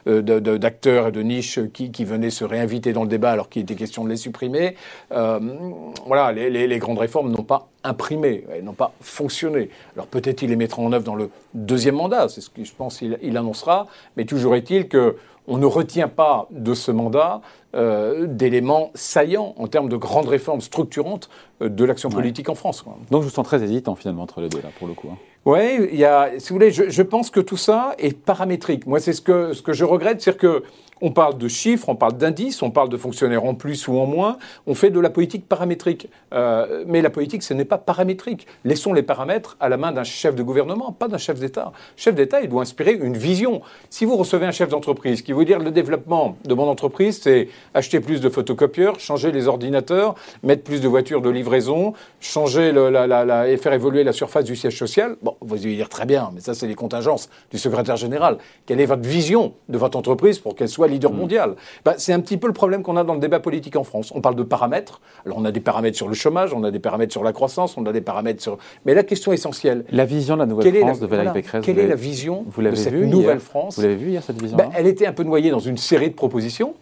d'acteurs 0.06 1.08
et 1.08 1.12
de 1.12 1.22
niches 1.22 1.60
qui, 1.72 2.04
venaient 2.04 2.30
se 2.30 2.44
réinviter 2.44 2.92
dans 2.92 3.02
le 3.02 3.08
débat 3.08 3.32
alors 3.32 3.48
qu'il 3.48 3.62
était 3.62 3.74
question 3.74 4.04
de 4.04 4.10
les 4.10 4.16
supprimer. 4.16 4.76
voilà, 5.10 6.32
les, 6.32 6.78
grandes 6.78 6.98
réformes 6.98 7.30
n'ont 7.32 7.42
pas 7.42 7.66
imprimé, 7.82 8.44
elles 8.52 8.64
n'ont 8.64 8.72
pas 8.74 8.92
fonctionné. 9.00 9.70
Alors 9.96 10.06
peut-être 10.06 10.42
il 10.42 10.50
les 10.50 10.56
mettra 10.56 10.82
en 10.82 10.92
œuvre 10.92 11.04
dans 11.04 11.16
le 11.16 11.30
deuxième 11.54 11.96
mandat, 11.96 12.28
c'est 12.28 12.40
ce 12.40 12.50
que 12.50 12.62
je 12.62 12.72
pense 12.72 12.98
qu'il 12.98 13.36
annoncera, 13.36 13.88
mais 14.16 14.24
toujours 14.24 14.54
est-il 14.54 14.88
que 14.88 15.16
on 15.48 15.56
ne 15.56 15.66
retient 15.66 16.08
pas 16.08 16.46
de 16.50 16.74
ce 16.74 16.92
mandat 16.92 17.40
euh, 17.74 18.26
d'éléments 18.26 18.90
saillants 18.94 19.54
en 19.58 19.66
termes 19.66 19.88
de 19.88 19.96
grandes 19.96 20.28
réformes 20.28 20.62
structurantes 20.62 21.28
euh, 21.60 21.68
de 21.68 21.84
l'action 21.84 22.08
politique 22.08 22.48
en 22.48 22.54
France. 22.54 22.84
Donc 23.10 23.22
je 23.22 23.28
vous 23.28 23.34
sens 23.34 23.44
très 23.44 23.62
hésitant 23.62 23.94
finalement 23.94 24.22
entre 24.22 24.40
les 24.40 24.48
deux 24.48 24.62
là 24.62 24.70
pour 24.78 24.88
le 24.88 24.94
coup. 24.94 25.08
Hein. 25.12 25.18
Oui, 25.44 25.88
il 25.92 25.98
y 25.98 26.04
a, 26.04 26.30
si 26.38 26.48
vous 26.48 26.56
voulez, 26.56 26.70
je, 26.70 26.90
je, 26.90 27.02
pense 27.02 27.30
que 27.30 27.40
tout 27.40 27.56
ça 27.56 27.94
est 27.98 28.16
paramétrique. 28.16 28.86
Moi, 28.86 29.00
c'est 29.00 29.12
ce 29.12 29.22
que, 29.22 29.52
ce 29.54 29.62
que 29.62 29.72
je 29.72 29.84
regrette, 29.84 30.20
c'est 30.20 30.36
que 30.36 30.62
on 31.00 31.10
parle 31.10 31.38
de 31.38 31.48
chiffres, 31.48 31.88
on 31.88 31.94
parle 31.94 32.16
d'indices, 32.16 32.62
on 32.62 32.70
parle 32.70 32.88
de 32.88 32.96
fonctionnaires 32.96 33.44
en 33.44 33.54
plus 33.54 33.88
ou 33.88 33.98
en 33.98 34.06
moins, 34.06 34.38
on 34.66 34.74
fait 34.74 34.90
de 34.90 35.00
la 35.00 35.10
politique 35.10 35.48
paramétrique. 35.48 36.08
Euh, 36.32 36.84
mais 36.86 37.02
la 37.02 37.10
politique, 37.10 37.42
ce 37.42 37.54
n'est 37.54 37.64
pas 37.64 37.78
paramétrique. 37.78 38.46
Laissons 38.64 38.92
les 38.92 39.02
paramètres 39.02 39.56
à 39.60 39.68
la 39.68 39.76
main 39.76 39.92
d'un 39.92 40.04
chef 40.04 40.34
de 40.34 40.42
gouvernement, 40.42 40.92
pas 40.92 41.08
d'un 41.08 41.18
chef 41.18 41.38
d'État. 41.38 41.72
Chef 41.96 42.14
d'État, 42.14 42.40
il 42.42 42.48
doit 42.48 42.62
inspirer 42.62 42.92
une 42.92 43.16
vision. 43.16 43.62
Si 43.90 44.04
vous 44.04 44.16
recevez 44.16 44.46
un 44.46 44.52
chef 44.52 44.68
d'entreprise 44.68 45.22
qui 45.22 45.32
vous 45.32 45.44
dire 45.44 45.60
le 45.60 45.70
développement 45.70 46.36
de 46.44 46.54
mon 46.54 46.68
entreprise, 46.68 47.20
c'est 47.22 47.48
acheter 47.74 48.00
plus 48.00 48.20
de 48.20 48.28
photocopieurs, 48.28 49.00
changer 49.00 49.32
les 49.32 49.48
ordinateurs, 49.48 50.14
mettre 50.42 50.62
plus 50.62 50.80
de 50.80 50.88
voitures 50.88 51.22
de 51.22 51.30
livraison, 51.30 51.92
changer 52.20 52.72
le, 52.72 52.90
la, 52.90 53.06
la, 53.06 53.48
et 53.48 53.56
faire 53.56 53.72
évoluer 53.72 54.04
la 54.04 54.12
surface 54.12 54.44
du 54.44 54.56
siège 54.56 54.78
social, 54.78 55.16
bon, 55.22 55.36
vous 55.40 55.56
allez 55.56 55.76
dire 55.76 55.88
très 55.88 56.06
bien, 56.06 56.30
mais 56.34 56.40
ça, 56.40 56.54
c'est 56.54 56.66
les 56.66 56.74
contingences 56.74 57.28
du 57.50 57.58
secrétaire 57.58 57.96
général. 57.96 58.38
Quelle 58.66 58.80
est 58.80 58.86
votre 58.86 59.08
vision 59.08 59.54
de 59.68 59.78
votre 59.78 59.98
entreprise 59.98 60.38
pour 60.38 60.54
qu'elle 60.54 60.68
soit 60.68 60.88
leader 60.88 61.12
mondial. 61.12 61.54
Bah, 61.84 61.94
c'est 61.98 62.12
un 62.12 62.20
petit 62.20 62.36
peu 62.36 62.46
le 62.46 62.52
problème 62.52 62.82
qu'on 62.82 62.96
a 62.96 63.04
dans 63.04 63.14
le 63.14 63.20
débat 63.20 63.40
politique 63.40 63.76
en 63.76 63.84
France. 63.84 64.12
On 64.14 64.20
parle 64.20 64.36
de 64.36 64.42
paramètres. 64.42 65.00
Alors 65.24 65.38
on 65.38 65.44
a 65.44 65.50
des 65.50 65.60
paramètres 65.60 65.96
sur 65.96 66.08
le 66.08 66.14
chômage, 66.14 66.52
on 66.54 66.64
a 66.64 66.70
des 66.70 66.78
paramètres 66.78 67.12
sur 67.12 67.24
la 67.24 67.32
croissance, 67.32 67.76
on 67.76 67.86
a 67.86 67.92
des 67.92 68.00
paramètres 68.00 68.42
sur. 68.42 68.58
Mais 68.84 68.94
la 68.94 69.02
question 69.02 69.32
essentielle. 69.32 69.84
La 69.90 70.04
vision 70.04 70.34
de 70.34 70.40
la 70.40 70.46
nouvelle 70.46 70.74
France 70.74 71.00
de 71.00 71.06
Valérie 71.06 71.32
Pécresse. 71.32 71.64
Quelle 71.64 71.78
est 71.78 71.86
la 71.86 71.94
vision 71.94 72.44
vous 72.48 72.62
de 72.62 72.74
cette 72.74 72.94
nouvelle 72.94 73.40
France? 73.40 73.76
Vous 73.76 73.82
l'avez 73.82 73.96
vu 73.96 74.10
hier 74.10 74.22
cette 74.22 74.40
vision 74.40 74.56
bah, 74.56 74.70
Elle 74.74 74.86
était 74.86 75.06
un 75.06 75.12
peu 75.12 75.24
noyée 75.24 75.50
dans 75.50 75.58
une 75.58 75.76
série 75.76 76.10
de 76.10 76.14
propositions. 76.14 76.74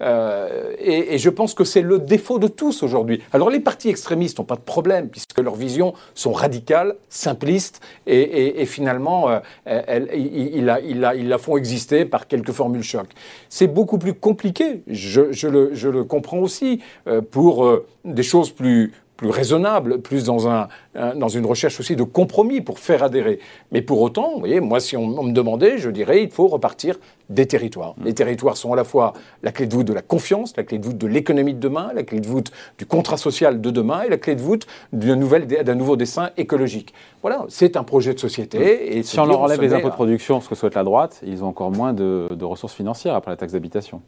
Euh, 0.00 0.72
et, 0.78 1.18
je 1.18 1.30
pense 1.30 1.54
que 1.54 1.64
c'est 1.64 1.82
le 1.82 1.98
défaut 1.98 2.38
de 2.38 2.48
tous 2.48 2.82
aujourd'hui. 2.82 3.22
Alors 3.32 3.50
les 3.50 3.60
partis 3.60 3.88
extrémistes 3.88 4.38
n'ont 4.38 4.44
pas 4.44 4.56
de 4.56 4.60
problème 4.60 5.08
puisque 5.08 5.38
leurs 5.38 5.54
visions 5.54 5.94
sont 6.14 6.32
radicales, 6.32 6.96
simplistes 7.08 7.80
et, 8.06 8.66
finalement 8.66 9.30
euh, 9.30 10.06
ils, 10.14 10.64
la, 10.64 11.38
font 11.38 11.56
exister 11.56 12.04
par 12.04 12.26
quelques 12.26 12.52
formules 12.52 12.82
choc. 12.82 13.06
C'est 13.48 13.68
beaucoup 13.68 13.98
plus 13.98 14.14
compliqué, 14.14 14.82
je, 14.88 15.46
le, 15.46 16.04
comprends 16.04 16.38
aussi, 16.38 16.80
euh, 17.06 17.20
pour 17.20 17.66
des 18.04 18.22
choses 18.22 18.50
plus, 18.50 18.92
plus 19.24 19.30
raisonnable, 19.30 20.02
plus 20.02 20.24
dans, 20.24 20.48
un, 20.48 20.68
dans 21.16 21.28
une 21.28 21.46
recherche 21.46 21.80
aussi 21.80 21.96
de 21.96 22.02
compromis 22.02 22.60
pour 22.60 22.78
faire 22.78 23.02
adhérer. 23.02 23.38
Mais 23.72 23.80
pour 23.80 24.02
autant, 24.02 24.32
vous 24.34 24.40
voyez, 24.40 24.60
moi, 24.60 24.80
si 24.80 24.98
on, 24.98 25.22
me 25.22 25.32
demandait, 25.32 25.78
je 25.78 25.88
dirais, 25.88 26.22
il 26.22 26.30
faut 26.30 26.46
repartir 26.46 26.98
des 27.30 27.46
territoires. 27.46 27.94
Les 28.04 28.12
territoires 28.12 28.58
sont 28.58 28.74
à 28.74 28.76
la 28.76 28.84
fois 28.84 29.14
la 29.42 29.50
clé 29.50 29.66
de 29.66 29.72
voûte 29.72 29.86
de 29.86 29.94
la 29.94 30.02
confiance, 30.02 30.54
la 30.58 30.62
clé 30.62 30.78
de 30.78 30.84
voûte 30.84 30.98
de 30.98 31.06
l'économie 31.06 31.54
de 31.54 31.58
demain, 31.58 31.90
la 31.94 32.02
clé 32.02 32.20
de 32.20 32.26
voûte 32.26 32.52
du 32.76 32.84
contrat 32.84 33.16
social 33.16 33.62
de 33.62 33.70
demain 33.70 34.02
et 34.02 34.10
la 34.10 34.18
clé 34.18 34.34
de 34.34 34.42
voûte 34.42 34.66
d'un 34.92 35.74
nouveau 35.74 35.96
dessin 35.96 36.28
écologique. 36.36 36.92
Voilà, 37.22 37.46
c'est 37.48 37.78
un 37.78 37.82
projet 37.82 38.12
de 38.12 38.18
société. 38.18 38.98
Et 38.98 39.02
si 39.04 39.18
on 39.18 39.24
leur 39.24 39.40
enlève 39.40 39.62
les 39.62 39.72
impôts 39.72 39.88
de 39.88 39.94
production, 39.94 40.42
ce 40.42 40.50
que 40.50 40.54
souhaite 40.54 40.74
la 40.74 40.84
droite, 40.84 41.22
ils 41.26 41.42
ont 41.42 41.48
encore 41.48 41.70
moins 41.70 41.94
de, 41.94 42.28
de 42.30 42.44
ressources 42.44 42.74
financières 42.74 43.14
après 43.14 43.30
la 43.30 43.38
taxe 43.38 43.54
d'habitation 43.54 44.02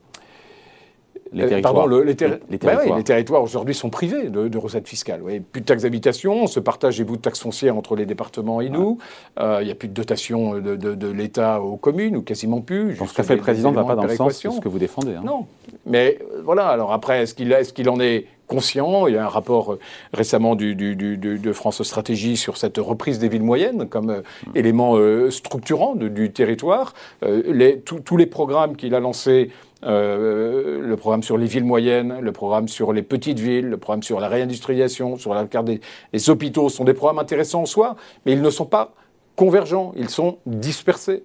les 1.33 1.45
euh, 1.45 1.49
territoires. 1.49 1.75
Pardon, 1.75 2.00
les, 2.00 2.16
territoires. 2.16 2.97
les, 2.97 3.04
territoires 3.04 3.42
aujourd'hui 3.42 3.75
sont 3.75 3.90
privés 3.90 4.28
de, 4.28 4.59
recettes 4.59 4.88
fiscales. 4.88 5.23
Plus 5.52 5.61
de 5.61 5.66
taxes 5.66 5.83
d'habitation, 5.83 6.45
on 6.45 6.47
se 6.47 6.61
partage 6.61 6.99
les 6.99 7.04
bouts 7.04 7.16
de 7.16 7.23
taxes 7.23 7.40
foncières 7.40 7.76
entre 7.76 7.97
les 7.97 8.06
départements 8.06 8.61
et 8.61 8.68
nous. 8.68 8.99
Euh, 9.38 9.59
il 9.61 9.66
n'y 9.66 9.71
a 9.71 9.75
plus 9.75 9.88
de 9.88 9.95
dotation 9.95 10.59
de, 10.59 11.09
l'État 11.11 11.61
aux 11.61 11.76
communes, 11.76 12.16
ou 12.16 12.23
quasiment 12.23 12.61
plus. 12.61 12.95
Donc 12.95 13.09
ce 13.09 13.14
qu'a 13.14 13.23
fait 13.23 13.37
le 13.37 13.42
président 13.42 13.71
ne 13.71 13.76
va 13.76 13.85
pas 13.85 13.97
dans 13.97 14.04
le 14.04 14.14
sens 14.14 14.42
de 14.42 14.50
ce 14.50 14.61
que 14.61 14.68
vous 14.68 14.78
défendez. 14.78 15.14
Hein. 15.14 15.23
Non. 15.25 15.47
Mais 15.85 16.18
euh, 16.21 16.42
voilà, 16.45 16.68
alors 16.68 16.92
après, 16.92 17.23
est-ce 17.23 17.35
qu'il 17.35 17.52
est 17.52 17.88
en 17.88 18.00
est 18.00 18.26
conscient? 18.47 19.06
Il 19.09 19.14
y 19.14 19.18
a 19.18 19.25
un 19.25 19.28
rapport 19.28 19.78
récemment 20.12 20.54
du, 20.54 20.75
de 20.75 21.52
France 21.52 21.83
Stratégie 21.83 22.37
sur 22.37 22.56
cette 22.56 22.78
reprise 22.78 23.18
des 23.18 23.28
villes 23.28 23.42
moyennes 23.42 23.88
comme 23.88 24.23
élément 24.54 24.97
structurant 25.30 25.95
du 25.97 26.30
territoire. 26.30 26.95
Les, 27.23 27.80
tous 27.80 28.16
les 28.16 28.26
programmes 28.26 28.76
qu'il 28.76 28.95
a 28.95 29.00
lancés 29.00 29.50
euh, 29.85 30.80
le 30.80 30.97
programme 30.97 31.23
sur 31.23 31.37
les 31.37 31.47
villes 31.47 31.64
moyennes, 31.64 32.18
le 32.21 32.33
programme 32.33 32.68
sur 32.68 32.92
les 32.92 33.02
petites 33.02 33.38
villes, 33.38 33.66
le 33.66 33.76
programme 33.76 34.02
sur 34.02 34.21
la 34.21 34.28
réindustrialisation, 34.28 35.16
sur 35.16 35.35
la 35.35 35.45
carte 35.47 35.66
des 35.66 36.30
hôpitaux 36.30 36.68
sont 36.68 36.85
des 36.85 36.95
programmes 36.95 37.18
intéressants 37.18 37.62
en 37.62 37.66
soi, 37.66 37.97
mais 38.25 38.33
ils 38.33 38.42
ne 38.42 38.50
sont 38.50 38.66
pas 38.66 38.95
convergents, 39.37 39.93
ils 39.97 40.09
sont 40.09 40.38
dispersés. 40.47 41.23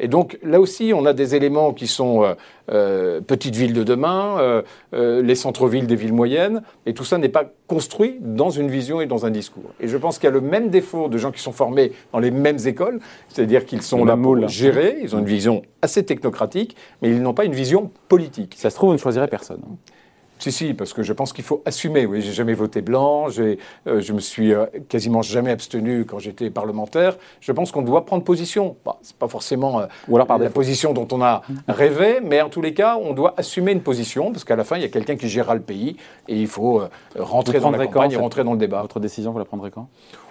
Et, 0.00 0.08
donc 0.08 0.38
là 0.42 0.60
aussi, 0.60 0.92
on 0.94 1.04
a 1.04 1.12
des 1.12 1.34
éléments 1.34 1.74
qui 1.74 1.86
sont 1.88 2.24
euh, 2.24 2.34
euh, 2.70 3.20
petites 3.20 3.56
villes 3.56 3.74
de 3.74 3.82
demain, 3.82 4.38
euh, 4.38 5.22
les 5.22 5.34
centres-villes 5.34 5.86
des 5.86 5.96
villes 5.96 6.12
moyennes, 6.12 6.62
et 6.86 6.94
tout 6.94 7.04
ça 7.04 7.18
n'est 7.18 7.28
pas 7.28 7.44
construit 7.66 8.16
dans 8.20 8.50
une 8.50 8.70
vision 8.70 9.00
et 9.00 9.06
dans 9.06 9.26
un 9.26 9.30
discours. 9.30 9.70
Et 9.80 9.88
je 9.88 9.96
pense 9.96 10.18
qu'il 10.18 10.28
y 10.28 10.32
a 10.32 10.34
le 10.34 10.40
même 10.40 10.70
défaut 10.70 11.08
de 11.08 11.18
gens 11.18 11.32
qui 11.32 11.42
sont 11.42 11.52
formés 11.52 11.92
dans 12.12 12.20
les 12.20 12.30
mêmes 12.30 12.58
écoles, 12.64 13.00
c'est-à-dire 13.28 13.66
qu'ils 13.66 13.82
sont 13.82 14.04
là 14.04 14.16
pour 14.16 14.48
gérer, 14.48 14.98
ils 15.02 15.16
ont 15.16 15.18
une 15.18 15.26
vision 15.26 15.62
assez 15.82 16.04
technocratique, 16.04 16.76
mais 17.02 17.10
ils 17.10 17.20
n'ont 17.20 17.34
pas 17.34 17.44
une 17.44 17.54
vision 17.54 17.90
politique. 18.08 18.54
Ça 18.56 18.70
se 18.70 18.76
trouve, 18.76 18.90
on 18.90 18.94
ne 18.94 18.98
choisirait 18.98 19.28
personne. 19.28 19.60
Si, 20.38 20.52
si, 20.52 20.74
parce 20.74 20.92
que 20.92 21.02
je 21.02 21.12
pense 21.12 21.32
qu'il 21.32 21.44
faut 21.44 21.62
assumer. 21.64 22.06
Oui, 22.06 22.20
j'ai 22.22 22.32
jamais 22.32 22.54
voté 22.54 22.80
blanc, 22.80 23.28
j'ai, 23.28 23.58
euh, 23.86 24.00
je 24.00 24.12
me 24.12 24.20
suis 24.20 24.52
euh, 24.52 24.66
quasiment 24.88 25.22
jamais 25.22 25.50
abstenu 25.50 26.04
quand 26.04 26.18
j'étais 26.18 26.50
parlementaire. 26.50 27.16
Je 27.40 27.50
pense 27.52 27.72
qu'on 27.72 27.82
doit 27.82 28.06
prendre 28.06 28.22
position. 28.22 28.76
Bah, 28.84 28.98
c'est 29.02 29.16
pas 29.16 29.28
forcément 29.28 29.80
euh, 29.80 29.86
Ou 30.08 30.16
alors 30.16 30.26
par 30.26 30.38
la 30.38 30.50
position 30.50 30.92
dont 30.92 31.08
on 31.10 31.22
a 31.22 31.42
rêvé, 31.66 32.20
mais 32.22 32.40
en 32.40 32.48
tous 32.48 32.62
les 32.62 32.72
cas, 32.74 32.96
on 32.96 33.14
doit 33.14 33.34
assumer 33.36 33.72
une 33.72 33.82
position, 33.82 34.30
parce 34.30 34.44
qu'à 34.44 34.56
la 34.56 34.64
fin, 34.64 34.76
il 34.76 34.82
y 34.82 34.86
a 34.86 34.88
quelqu'un 34.88 35.16
qui 35.16 35.28
gérera 35.28 35.54
le 35.54 35.60
pays, 35.60 35.96
et 36.28 36.40
il 36.40 36.46
faut 36.46 36.82
rentrer 37.18 37.58
dans 37.60 37.70
la 37.70 37.86
campagne 37.86 38.12
et 38.12 38.16
rentrer 38.16 38.44
dans 38.44 38.52
le 38.52 38.58
débat. 38.58 38.82
Votre 38.82 39.00
décision, 39.00 39.32
vous 39.32 39.38
la 39.38 39.44
prendrez 39.44 39.70
quand? 39.70 39.88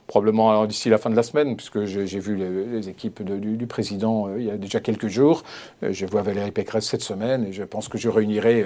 Probablement 0.08 0.66
d'ici 0.66 0.90
la 0.90 0.98
fin 0.98 1.10
de 1.10 1.16
la 1.16 1.24
semaine, 1.24 1.56
puisque 1.56 1.84
j'ai 1.84 2.20
vu 2.20 2.36
les, 2.36 2.90
équipes 2.90 3.22
du, 3.24 3.68
président 3.68 4.28
euh, 4.28 4.40
il 4.40 4.46
y 4.46 4.52
a 4.52 4.58
déjà 4.58 4.80
quelques 4.80 5.08
jours. 5.08 5.44
Euh, 5.84 5.92
je 5.92 6.06
vois 6.06 6.22
Valérie 6.22 6.52
Pécresse 6.52 6.86
cette 6.86 7.02
semaine 7.02 7.44
et 7.44 7.52
je 7.52 7.64
pense 7.64 7.90
que 7.90 7.98
je 7.98 8.08
réunirai 8.08 8.66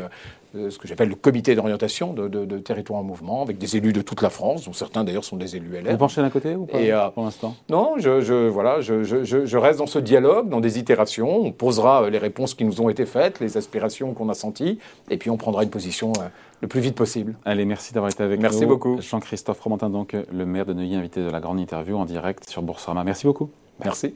euh, 0.56 0.70
ce 0.70 0.78
que 0.78 0.88
j'appelle 0.88 1.10
le 1.10 1.16
comité 1.16 1.56
d'orientation 1.56 2.14
de, 2.14 2.28
de, 2.28 2.60
territoire 2.60 3.00
en 3.00 3.04
mouvement, 3.04 3.42
avec 3.42 3.58
des 3.58 3.76
élus 3.76 3.94
de 3.94 4.02
toute 4.02 4.22
la 4.22 4.30
France, 4.30 4.66
dont 4.66 4.74
certains 4.74 5.04
d'ailleurs 5.04 5.24
sont 5.24 5.38
des 5.38 5.56
élus 5.56 5.82
LR. 5.82 5.92
Vous 5.92 5.98
penchez 5.98 6.22
d'un 6.22 6.30
côté 6.30 6.56
ou 6.56 6.66
pas 6.66 7.10
pour 7.10 7.24
l'instant? 7.24 7.56
Non, 7.70 7.96
je, 7.98 8.22
je 8.22 8.48
voilà, 8.48 8.82
je, 8.82 9.04
je, 9.04 9.58
reste 9.58 9.80
dans 9.80 9.88
ce 9.88 10.00
dialogue, 10.00 10.50
dans 10.50 10.60
des 10.60 10.78
itérations. 10.78 11.42
On 11.42 11.52
posera 11.52 12.10
les 12.10 12.20
réponses 12.20 12.54
qui 12.54 12.66
nous 12.66 12.82
ont 12.82 12.90
été 12.90 13.06
faites, 13.06 13.40
les 13.40 13.58
aspirations 13.58 14.14
qu'on 14.14 14.30
a 14.30 14.36
senties, 14.36 14.78
et 15.10 15.18
puis 15.18 15.30
on 15.30 15.38
prendra 15.38 15.64
une 15.64 15.70
position 15.70 16.14
le 16.62 16.68
plus 16.68 16.80
vite 16.80 16.96
possible. 16.96 17.36
Allez, 17.44 17.66
merci 17.66 17.94
d'avoir 17.94 18.12
été 18.12 18.24
avec 18.24 18.40
nous. 18.40 18.44
Merci 18.44 18.66
beaucoup. 18.66 19.02
Jean-Christophe 19.02 19.60
Romantin, 19.60 19.90
donc 19.90 20.16
le 20.32 20.46
maire 20.46 20.66
de 20.66 20.74
Neuilly, 20.74 20.96
invité 20.96 21.24
de 21.24 21.30
la 21.30 21.40
grande 21.40 21.60
interview 21.60 21.98
en 21.98 22.06
direct 22.06 22.48
sur 22.50 22.62
Boursorama. 22.62 23.04
Merci 23.04 23.26
beaucoup. 23.26 23.50
Merci. 23.84 24.16